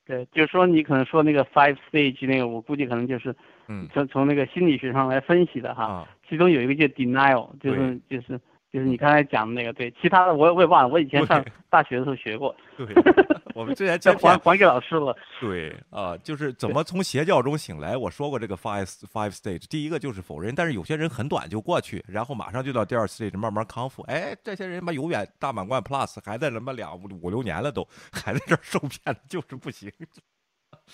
[0.04, 3.34] 对，就是说你可能说那个 five stage 那个，我估计可能就是
[3.68, 8.40] 嗯，从从那个心理学上来分析的哈，其中有一个叫 denial，就是就是。
[8.70, 12.54] 就是你刚才讲的那个，对，其他的我我也忘了，我以前上大学的时候学过。
[12.76, 12.86] 对，
[13.54, 15.16] 我们之前讲还还给老师了。
[15.40, 17.96] 对啊，就是怎么从邪教中醒来。
[17.96, 24.02] 我说过这个 five five stage，第一个就是否认，但是有些人很短就过去，然后马上就到第二 stage 慢慢康复。
[24.02, 29.90] 哎，这些人嘛，永远大满贯 plus 还在他妈两五五六年了都还在这受骗，就是不行。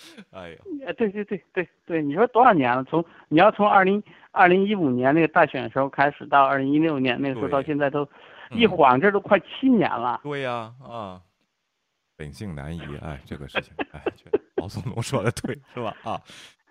[0.31, 2.83] 哎呀，哎，对对对对对，你说多少年了？
[2.85, 8.07] 从你要从二零二零一五年那个大选的时候开始，到二零一六年那个时候到现在都
[8.51, 10.19] 一晃这都快七年了。
[10.23, 11.21] 对呀，啊，
[12.17, 14.01] 本性难移，哎，这个事情，哎，
[14.55, 15.95] 毛总统说的对，是吧？
[16.03, 16.21] 啊，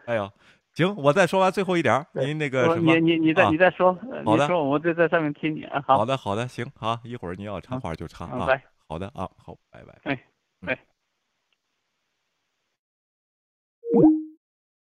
[0.06, 0.30] 哎呦，
[0.74, 3.92] 行，我再说完最后一点，您那个什么，你你你再你再说，
[4.24, 5.66] 好的，我就在上面听你。
[5.86, 8.48] 好好的好的，行，好，一会儿你要插话就插啊。
[8.86, 9.98] 好的啊，好，拜拜。
[10.04, 10.20] 哎，
[10.66, 10.78] 哎。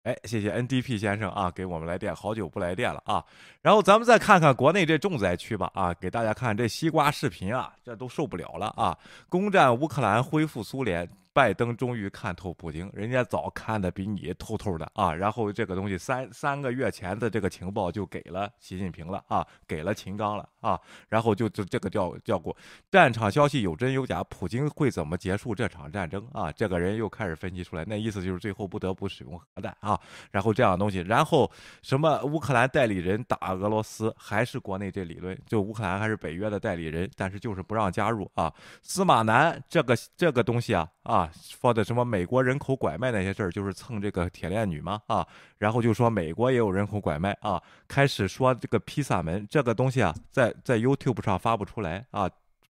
[0.03, 3.22] 哎，谢谢 NDP 先生啊，给我们来电，好久不来电了啊。
[3.61, 8.96] 然后咱们再看看国内这重灾区吧啊，给大家看这西瓜视频啊，这都受不了了啊！
[9.28, 11.07] 攻占乌克兰，恢复苏联。
[11.41, 15.11] 拜登终于看透普京，人家早看的比你透透的啊！
[15.11, 20.78] 然后这个东西三三个月前的这个情报就给了习近平了啊，给了秦刚了啊，
[21.09, 22.55] 然后就就这个叫叫过
[22.91, 26.53] 战场消息有真有假，普京会怎么结束这场战争啊？
[26.53, 29.99] 这个人又开始分析出来，那意思就是最后不得不使用核弹啊，
[30.30, 38.53] 然后这样的东西，然后什么乌克兰代理人打俄罗斯，还是国内这理论，就乌克兰还是北约的代理人，但是就是不让加入啊。
[38.82, 41.29] 司马南这个这个东西啊啊。
[41.32, 45.26] 说的什么美国人口拐卖那些事儿，就是蹭这个铁链女嘛啊，
[45.58, 52.30] 然后就说美国也有人口拐卖啊，开始说这个披萨门这个东西啊，在在 YouTube 上发不出来啊。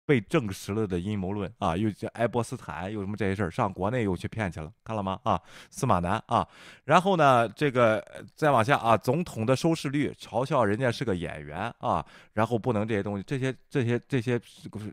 [0.07, 5.19] 被证实了的阴谋论啊，又叫爱波斯坦，又什么这些事儿，上国内又去骗去了，看了吗？
[5.23, 5.39] 啊，
[5.69, 6.47] 司马南啊，
[6.85, 8.01] 然后呢，这个
[8.33, 12.03] 再往下啊，总统的收视率嘲笑人家是个演员啊，
[12.33, 14.39] 然后不能这些东西，这些这些这些，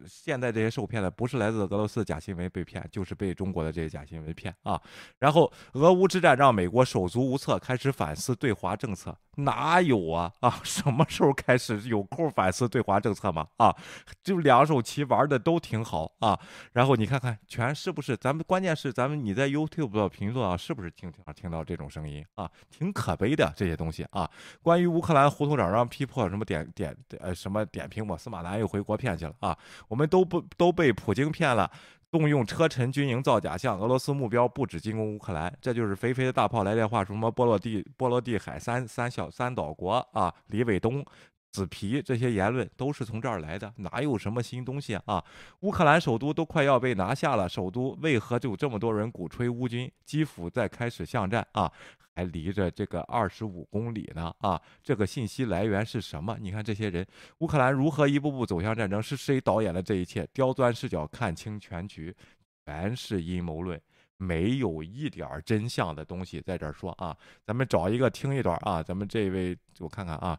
[0.04, 4.80] 现在这些受骗的不是来自俄罗斯的假新闻被骗，就是被中国的这些假新闻骗啊。
[5.20, 9.16] 然后俄乌之战让美国手足无措，开始反思对华政策。
[9.36, 10.60] 哪有啊啊！
[10.64, 13.46] 什么时候开始有空反思对华政策吗？
[13.56, 13.74] 啊，
[14.22, 16.38] 就两手棋玩的都挺好啊。
[16.72, 18.16] 然后你看看，全是不是？
[18.16, 22.50] 咱们关键是咱们你在 YouTube 的评论啊，是不是听听听到这种声音啊？
[22.70, 24.30] 挺可悲的这些东西啊。
[24.62, 29.56] 关于乌克兰胡同长让批破什么点点呃什么点评我司马南又回国骗去了啊？
[29.88, 31.70] 我们都不都被普京骗了。
[32.14, 41.04] 动用车臣军营造假象，俄罗斯目标不止进攻乌克兰，这就是肥肥的大炮来电话，什么波罗地波罗的海三三小三岛国啊，李伟东、
[41.54, 45.24] 紫皮这些言论都是从这儿来的，哪有什么新东西啊？
[45.60, 49.88] 乌克兰首都都快要被拿下了，首都为何就这么多人鼓吹乌军？
[50.04, 51.70] 基辅在开始巷战啊？
[52.16, 54.60] 还离着这个二十五公里呢啊！
[54.82, 56.36] 这个信息来源是什么？
[56.40, 57.06] 你看这些人，
[57.38, 59.00] 乌克兰如何一步步走向战争？
[59.00, 60.28] 是谁导演了这一切？
[60.32, 62.12] 刁钻视角看清全局，
[62.66, 63.80] 全是阴谋论，
[64.16, 67.16] 没有一点真相的东西在这儿说啊！
[67.46, 68.82] 咱们找一个听一段啊！
[68.82, 70.36] 咱们这位我看看啊。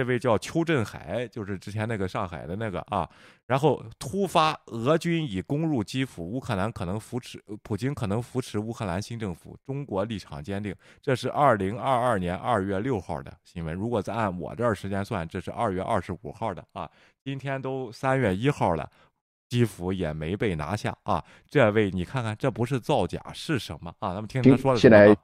[0.00, 3.06] 这位叫邱振海，就是之前那个上海的那个啊。
[3.46, 9.54] 然后突发，俄军已攻入基辅，乌克兰可能扶持普京，可能扶持乌克兰新政府。
[9.66, 10.74] 中国立场坚定。
[11.02, 13.74] 这是二零二二年二月六号的新闻。
[13.74, 16.90] 如果再按我这儿时间算，这是二月二十五号的啊。
[17.22, 18.88] 今天都三月一号了，
[19.50, 21.22] 基辅也没被拿下啊。
[21.46, 24.14] 这位你看看，这不是造假是什么啊？
[24.14, 25.14] 咱们听他说的什么。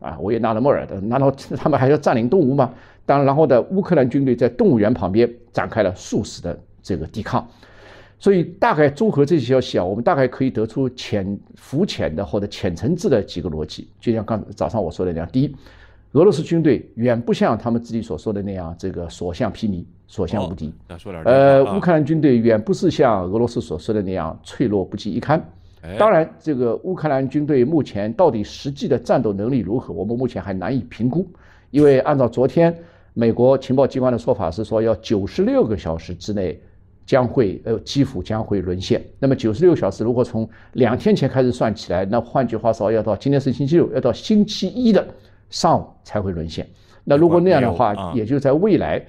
[0.00, 2.72] 啊，维也纳的莫尔的，难道 他们还要占领东吴吗？
[3.04, 7.46] 当然后的乌克兰军队在动物园旁边展开了数十的这个抵抗，
[8.18, 13.88] 所以大概综合这些消息啊，我们大概可以得出浅、浮浅的或者浅层次的几个逻辑。
[14.00, 15.56] 就像刚早上我说的那样，第一，
[16.12, 19.84] 俄罗斯军队远不像他们自己所说的那样，这个所向披靡。
[20.10, 20.72] 所向无敌。
[21.26, 25.38] 呃，乌克兰军队远不是像俄罗斯所说的那样脆弱不及一堪。
[25.98, 31.26] 当然，这个乌克兰军队目前到底实际的战斗能力如何，我们目前还难以评估。
[31.70, 32.76] 因为按照昨天
[33.14, 36.60] 美国情报机关的说法是说，要九十六个小时之内
[37.06, 39.02] 将会呃基辅将会沦陷。
[39.18, 45.06] 那么九十六小时如果从两天前开始算起来，那换句话说，要到今天是星期六，要到星期一的
[45.50, 46.66] 上午才会沦陷。
[47.04, 49.04] 那如果那样的话，也就在未来。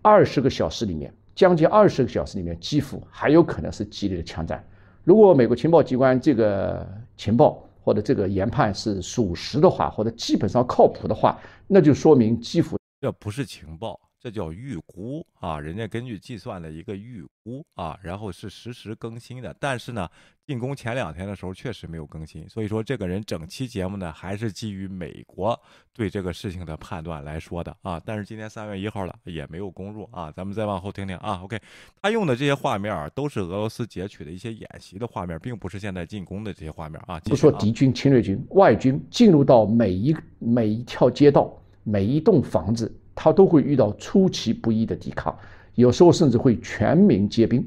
[0.00, 4.64] 二十个小时里面，将近二十个小时里面，基辅还有可能是激烈的枪战。
[5.08, 6.86] 如果美国情报机关这个
[7.16, 13.98] 情报或者这个研判是属实的话，或者基本上靠谱的话，那就说明基辅这不是情报。
[14.20, 19.54] 这叫预估啊，人家根据计算的一个预估啊，然后是实时更新的。
[19.60, 20.08] 但是呢，
[20.44, 25.58] 进攻前两天的时候确实没有更新，所以说这个人整期节目呢还是基于美国
[25.92, 28.00] 对这个事情的判断来说的啊。
[28.04, 30.32] 但是今天三月一号了，也没有攻入啊。
[30.32, 31.40] 咱们再往后听听啊。
[31.44, 31.56] OK，
[32.02, 37.20] 他用的这些画面啊，都是俄罗斯截取的一些演习的画面，并不是现在进攻的这些画面啊。
[37.20, 42.92] 不说敌军、侵略军、外军进入到每一每一条街道、每一栋房子。
[43.20, 45.36] 他都会遇到出其不意的抵抗，
[45.74, 47.66] 有时候甚至会全民皆兵。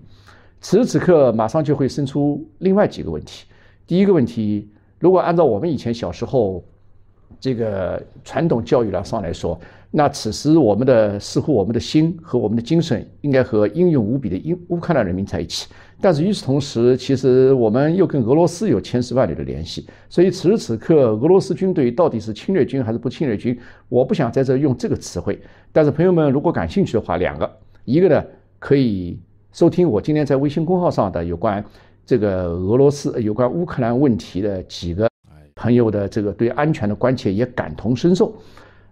[0.61, 3.45] 此时此刻，马上就会生出另外几个问题。
[3.85, 6.63] 第一个问题，如果按照我们以前小时候
[7.37, 9.59] 这个传统教育来上来说，
[9.91, 15.67] 那此时我们的似乎我们的心和我们的精神应该和英勇无比的英乌克兰人民在一起。
[16.01, 25.39] 但是与此同时，其实我们又跟俄罗斯有千丝万缕的联系，所以此时此刻，俄罗斯军队到底是侵略军还是不侵略军，我不想在这用这个词汇。
[25.71, 27.49] 但是朋友们如果感兴趣的话，两个，
[27.85, 28.23] 一个呢
[28.57, 29.19] 可以
[29.51, 31.63] 收听我今天在微信公号上的有关
[32.05, 35.07] 这个俄罗斯、有关乌克兰问题的几个
[35.55, 38.33] 朋友的这个对安全的关切也感同身受，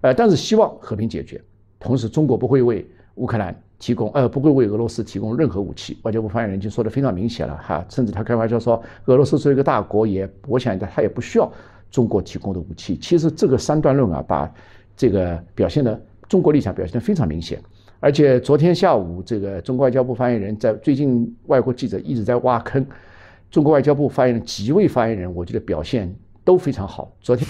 [0.02, 1.42] 呃，但是希望和平解决，
[1.80, 2.86] 同时中国不会为
[3.16, 3.60] 乌克兰。
[3.80, 11.52] 提供呃不会为俄罗斯提供任何武器，外交部发言人已经说的非常明显了哈，甚至他开玩笑说俄罗斯作为一个大国也，我想他也不需要
[11.90, 12.98] 中国提供的武器。
[12.98, 14.54] 其实这个三段论啊，把
[14.98, 17.60] 这个表现的中国立场表现的非常明显。
[18.02, 22.86] 而且昨天下午这个中国外交部发言人，在最近外国记者一直在挖坑，
[23.50, 26.14] 中国外交部发言人几位发言人，我觉得表现
[26.44, 27.12] 都非常好。
[27.22, 27.48] 昨天。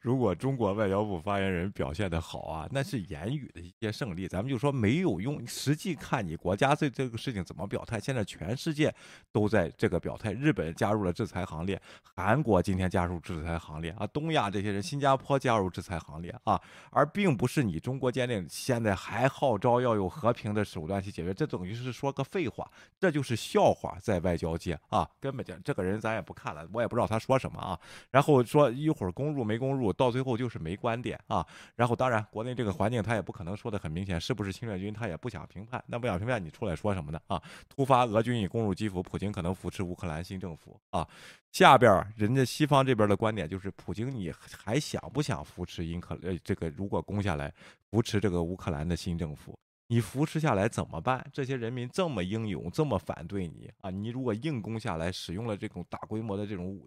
[0.00, 5.46] 如果中国外交部发言人表现的好啊，那是言语的一些胜利，咱们就说没有用。
[5.46, 7.98] 实际看你国家对这个事情怎么表态。
[7.98, 8.94] 现在全世界
[9.32, 11.80] 都在这个表态，日本加入了制裁行列，
[12.14, 16.60] 韩国今天加入制裁行列啊，东亚这些人，新加坡加入制裁行列啊，
[16.90, 22.70] 而并不是你中国坚定，现在还号召要用和平的手段去解决，这等于是说个废话，
[23.00, 27.78] 这就是笑话，在外交界啊，根本就这个人咱也不看了，我也不知道他说什么啊。
[28.10, 29.77] 然后说一会儿攻入没攻入。
[29.78, 37.42] 入到最后就是没观点啊，然后当然国内这个环境他也不可能说的很明显，是不是侵略军他也不想评判，那不想评判你出来说什么呢啊？
[37.68, 41.06] 突发俄军已攻入基辅，普京可能扶持乌克兰新政府啊。
[41.52, 44.30] 下边人家西方这边的观点就是，普京你
[44.64, 47.52] 还想不想扶持英克呃这个如果攻下来
[47.90, 49.58] 扶持这个乌克兰的新政府？
[49.90, 51.26] 你扶持下来怎么办？
[51.32, 53.88] 这些人民这么英勇，这么反对你啊？
[53.88, 56.86] 你如果硬攻下来，使用了这种大规模的这种武。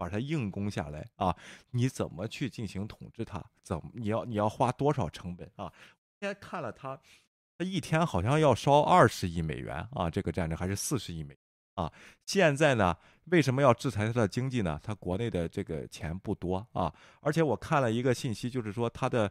[0.00, 1.36] 把它硬攻下来啊！
[1.72, 3.44] 你怎么去进行统治它？
[3.62, 5.70] 怎么你要你要花多少成本啊？
[6.18, 6.98] 今天看了他，
[7.58, 10.08] 他一天好像要烧二十亿美元啊！
[10.08, 11.36] 这个战争还是四十亿美
[11.74, 11.92] 啊！
[12.24, 12.96] 现在呢，
[13.26, 14.80] 为什么要制裁他的经济呢？
[14.82, 16.90] 他国内的这个钱不多啊！
[17.20, 19.30] 而且我看了一个信息，就是说他的。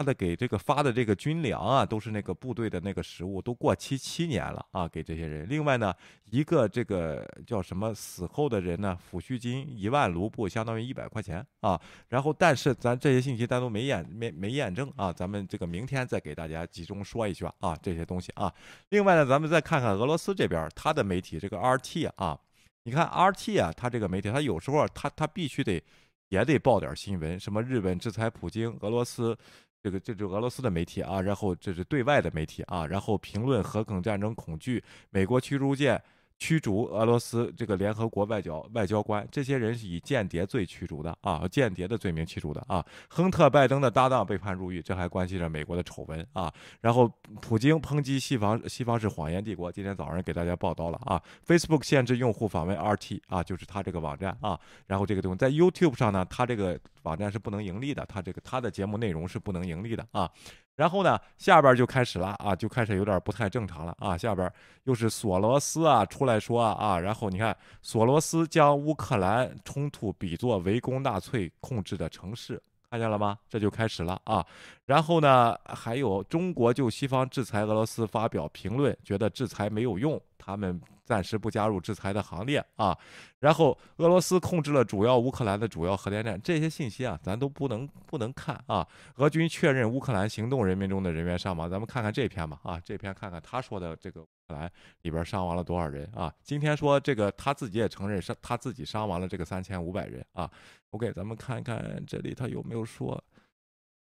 [0.00, 5.46] 他的给这个发的这个军粮啊，都是那个部队的那个食物，都过期七年了啊，给这些人。
[5.46, 5.94] 另外呢，
[6.30, 11.78] 一个这个叫什么死后的人呢，抚恤金一万卢布，相当于一百块钱啊。
[12.08, 18.50] 然后，但是咱这些信息咱都没验没没验证啊，咱们这个明天再给大家集中说一下啊，这些东西啊。
[18.88, 22.40] 另外呢，咱们再看看俄罗斯这边他的媒体这个 RT 啊，
[22.84, 25.82] 你看 RT 啊，他这个媒体他有时候他他必须得
[26.30, 29.36] 也得报点新闻，什么日本制裁普京，俄罗斯。
[29.82, 36.00] 这个这是俄罗斯的媒体啊，然后这是对外的媒体啊，然后评论核梗战争恐惧，美国驱逐舰
[36.40, 42.84] 驱逐俄罗斯这个联合国外交外交官，这些人是以间谍罪驱逐的啊，间谍的罪名驱逐的啊。
[43.08, 46.52] 亨特拜登的搭档被判入狱，这还关系着美国的丑闻啊。
[46.80, 47.08] 然后
[47.40, 51.22] 普京抨击西方，西方是谎言帝国，今天早上给大家报道了啊。
[51.46, 54.58] Facebook 限制用户访问 RT 啊，就是他这个网站啊。
[54.86, 56.80] 然后这个东西在 YouTube 上呢，他这个。
[57.02, 60.30] 网站是不能盈利的，他这个他的节目内容是不能盈利的啊。
[60.76, 64.16] 然后呢，下边就开始了啊，就开始有点不太正常了啊。
[64.16, 64.50] 下边
[64.84, 73.38] 又是索罗斯啊出来说啊，然后你看索罗斯将乌克兰冲突比作围攻纳粹控制的城市，看见了吗？
[73.48, 74.44] 这就开始了啊。
[74.86, 80.80] 然后呢，还有中国就西方制裁俄罗斯发表评论，觉得制裁没有用，他们。
[81.10, 82.96] 暂时不加入制裁的行列啊，
[83.40, 88.86] 然后俄罗斯控制了主要乌克兰的主要核电站，这些信息啊，咱都不能不能看啊。
[89.16, 94.70] 俄军确认乌克兰行动人民中的人员伤亡，咱们看看这篇吧啊，这篇看看他说的这个乌克兰
[95.02, 96.32] 里边伤亡了多少人啊？
[96.44, 100.48] 今天说这个他自己也承认是他自己伤亡了这个三千五百人啊。
[100.90, 103.20] OK，咱们看一看这里他有没有说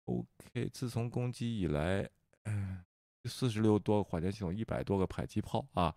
[0.07, 2.05] ？OK，自从攻击以来，
[2.47, 2.83] 嗯，
[3.27, 5.95] 四十六多个火箭系统，一百多个迫击炮啊。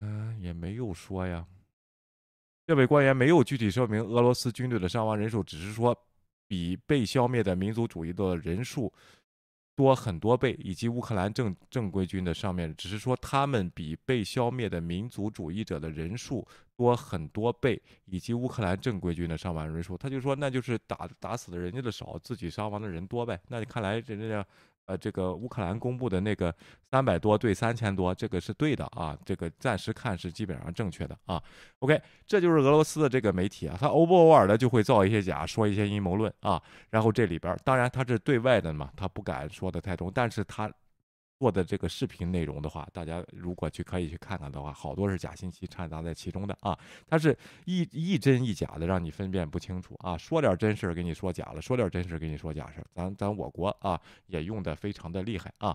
[0.00, 1.46] 嗯，也没有说呀。
[2.66, 5.96] 这位官员没有具体说明俄罗斯军队的伤亡人数，只是说
[6.46, 8.92] 比被消灭的民族主义的人数
[9.74, 16.46] 多很多倍，以及乌克兰正正规军的上面，只是说他们比被消灭的民族主义者的人数
[16.76, 19.98] 多很多倍，以及乌克兰正规军的伤亡人数。
[19.98, 23.40] 他就说，那就是打打死的人家的少，自己伤亡的人多呗。
[23.48, 24.46] 那看来人家。
[24.86, 26.54] 呃，这个乌克兰公布的那个
[26.90, 31.42] 三百多对三千多，这个是对的啊，这个暂时看是基本上正确的啊。
[31.78, 36.60] OK，这就是俄罗斯的这个媒体啊，他偶不偶尔的就会造一些假，说一些阴谋论啊。
[36.90, 40.70] 然后这里边，当然他是对外的嘛，他不敢说的太重，但是他。
[41.40, 47.34] 做的这个视频内容的话，大家如果去可以去看看的话，好多是假信息掺杂在其中的啊，它是
[47.64, 50.18] 一一真一假的，让你分辨不清楚啊。
[50.18, 55.74] 说点真事给你说假了，说点真事给你说假事咱咱我国啊也用的非常的厉害啊。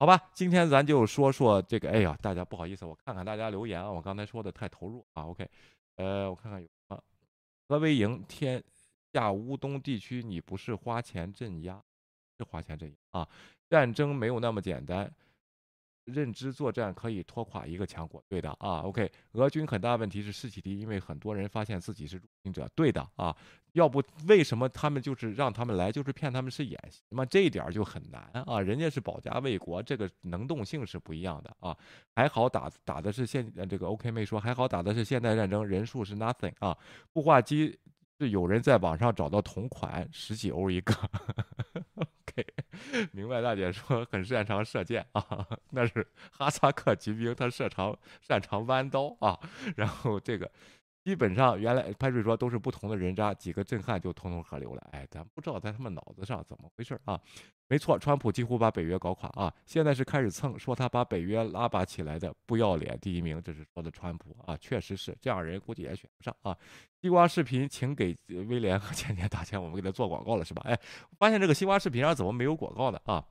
[0.00, 1.88] 好吧，今天咱就说说这个。
[1.90, 5.22] 哎呀，大家不好意思，我看看大家留言啊，我刚才说的太投入啊。
[5.26, 5.48] OK，
[5.94, 7.00] 呃，我看看有啊，
[7.68, 8.60] 何为营天
[9.12, 11.80] 下乌东地区，你不是花钱镇压，
[12.38, 13.28] 是花钱阵营啊。
[13.68, 15.10] 战争没有那么简单，
[16.04, 18.22] 认知作战可以拖垮一个强国。
[18.28, 19.10] 对的啊，OK。
[19.32, 22.68] 俄军很大问题是士气低，因为很多人发现自己是入侵者。
[22.74, 23.34] 对的啊，
[23.72, 27.24] 要不为什么他们就是让他们来，就是骗他们是演习嘛？
[27.24, 28.60] 这一点就很难啊。
[28.60, 31.76] 人家是保家卫国，这个能动性是不一样的啊。
[32.14, 36.76] 还好打打的是现这个 OK 妹说还好打的是现代战争，人数是 nothing 啊。
[37.12, 37.76] 步话机
[38.20, 40.94] 是有人在网上找到同款十几欧一个。
[43.12, 49.38] 明白大姐说很擅长射箭啊，那是哈萨克骑兵，他擅长擅长弯刀啊。
[49.76, 50.50] 然后这个
[51.04, 54.88] 基本上原来拍水说都是不同的人渣，几个震撼就通通河流了。
[54.92, 57.20] 哎，咱不知道在他们脑子上怎么回事啊。
[57.68, 59.52] 没错，川普几乎把北约搞垮啊！
[59.66, 66.56] 现在是开始蹭，说他把北约拉拔起来的不要脸第一名，这是说的川普啊，确实是这样人，估计也选不上啊。
[67.02, 70.62] 西瓜视频，请给威廉和 倩倩打钱，我们给他做广告了是吧？
[70.66, 70.78] 哎，
[71.18, 73.24] 发现这个西瓜视频上怎么没有广告呢啊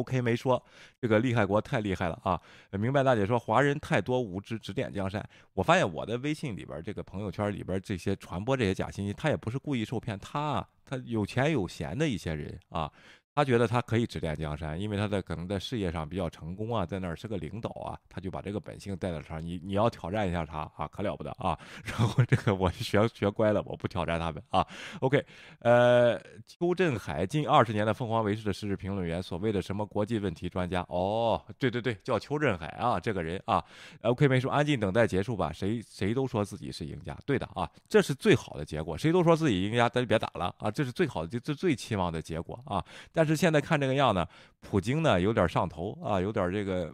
[0.00, 0.62] ？OK，没说，
[1.00, 2.40] 这个厉害国太厉害了啊！
[2.72, 5.26] 明白大姐说华人太多无知，指点江山。
[5.54, 12.90] 我发现我的微信里边，这个朋友圈里边这些传播这些假信息，他也不是故意受骗，他他有钱有闲的一些人啊。
[13.34, 19.42] 他觉得他可以指点江山，因为他在可能在事业上比较成功啊，在那儿是个领导啊，他就把这个本性带到上。
[19.42, 21.58] 你你要挑战一下他啊，可了不得啊！
[21.84, 24.66] 然后这个我学学乖了，我不挑战他们啊。
[25.00, 25.24] OK，
[25.60, 30.84] 呃，邱振海近二十年的凤凰卫视的时事评论员，所谓的什么国际问题专家？
[30.88, 33.64] 哦，对对对，叫邱振海啊，这个人啊。
[34.02, 35.52] OK，没说，安静等待结束吧。
[35.52, 38.98] 谁谁都说自己是赢家，对的啊，这是最好的结果。
[38.98, 42.84] 谁都说自己赢家，咱就别打了啊，这是最好的，这最最期望的结果啊。
[43.20, 44.26] 但是现在看这个样呢，
[44.60, 46.90] 普京呢有点上头啊，有点这个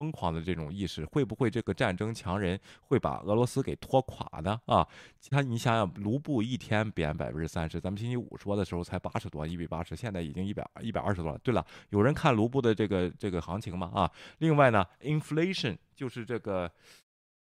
[0.00, 4.60] 疯狂的这种意识，会不会这个战争强人会把俄罗斯给拖垮呢？
[4.66, 4.84] 啊，
[5.30, 11.38] 他你想想，卢布一天贬百分之三十，咱们星期五说的时候才八十多，一比八十，现在已经一百一百二十多了。
[11.44, 13.88] 对了，有人看卢布的这个这个行情吗？
[13.94, 16.68] 啊，另外呢，inflation 就是这个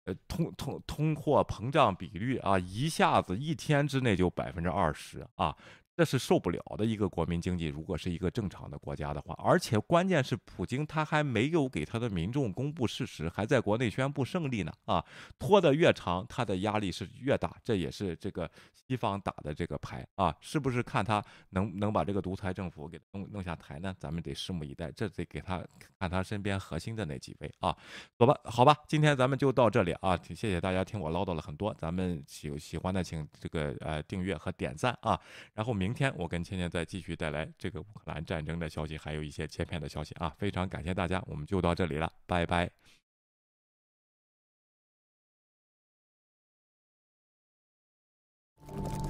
[0.06, 5.58] 呃通通通货膨胀比率啊，一下子一天之内就百分之二十啊。
[6.02, 15.06] 这是受不了的一个国民经济，如果是一个正常的国家的话，而且关键是普京他还没有给他的民众公布事实，还在国内宣布胜利呢啊，
[15.38, 23.96] 拖得越长，他的压力是越大，这也是这个西方打的这个牌啊，是不是看他能能把这个独裁政府给弄弄下台呢？
[24.00, 25.64] 咱们得拭目以待，这得给他
[26.00, 27.78] 看他身边核心的那几位啊，
[28.18, 35.22] 走吧，好吧，今天咱们就到这里啊，谢谢大家听我唠叨了很多，咱们喜喜欢的请这个呃订阅和点赞啊，
[35.54, 35.91] 然后明。
[35.92, 40.34] 明天我跟倩倩再继续带来这个乌克兰战争的消息，还有一些切片的消息啊！
[40.38, 42.72] 非常感谢大家，我们就到这里了，拜拜。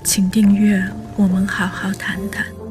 [0.03, 0.81] 请订阅，
[1.15, 2.70] 我们好好谈谈。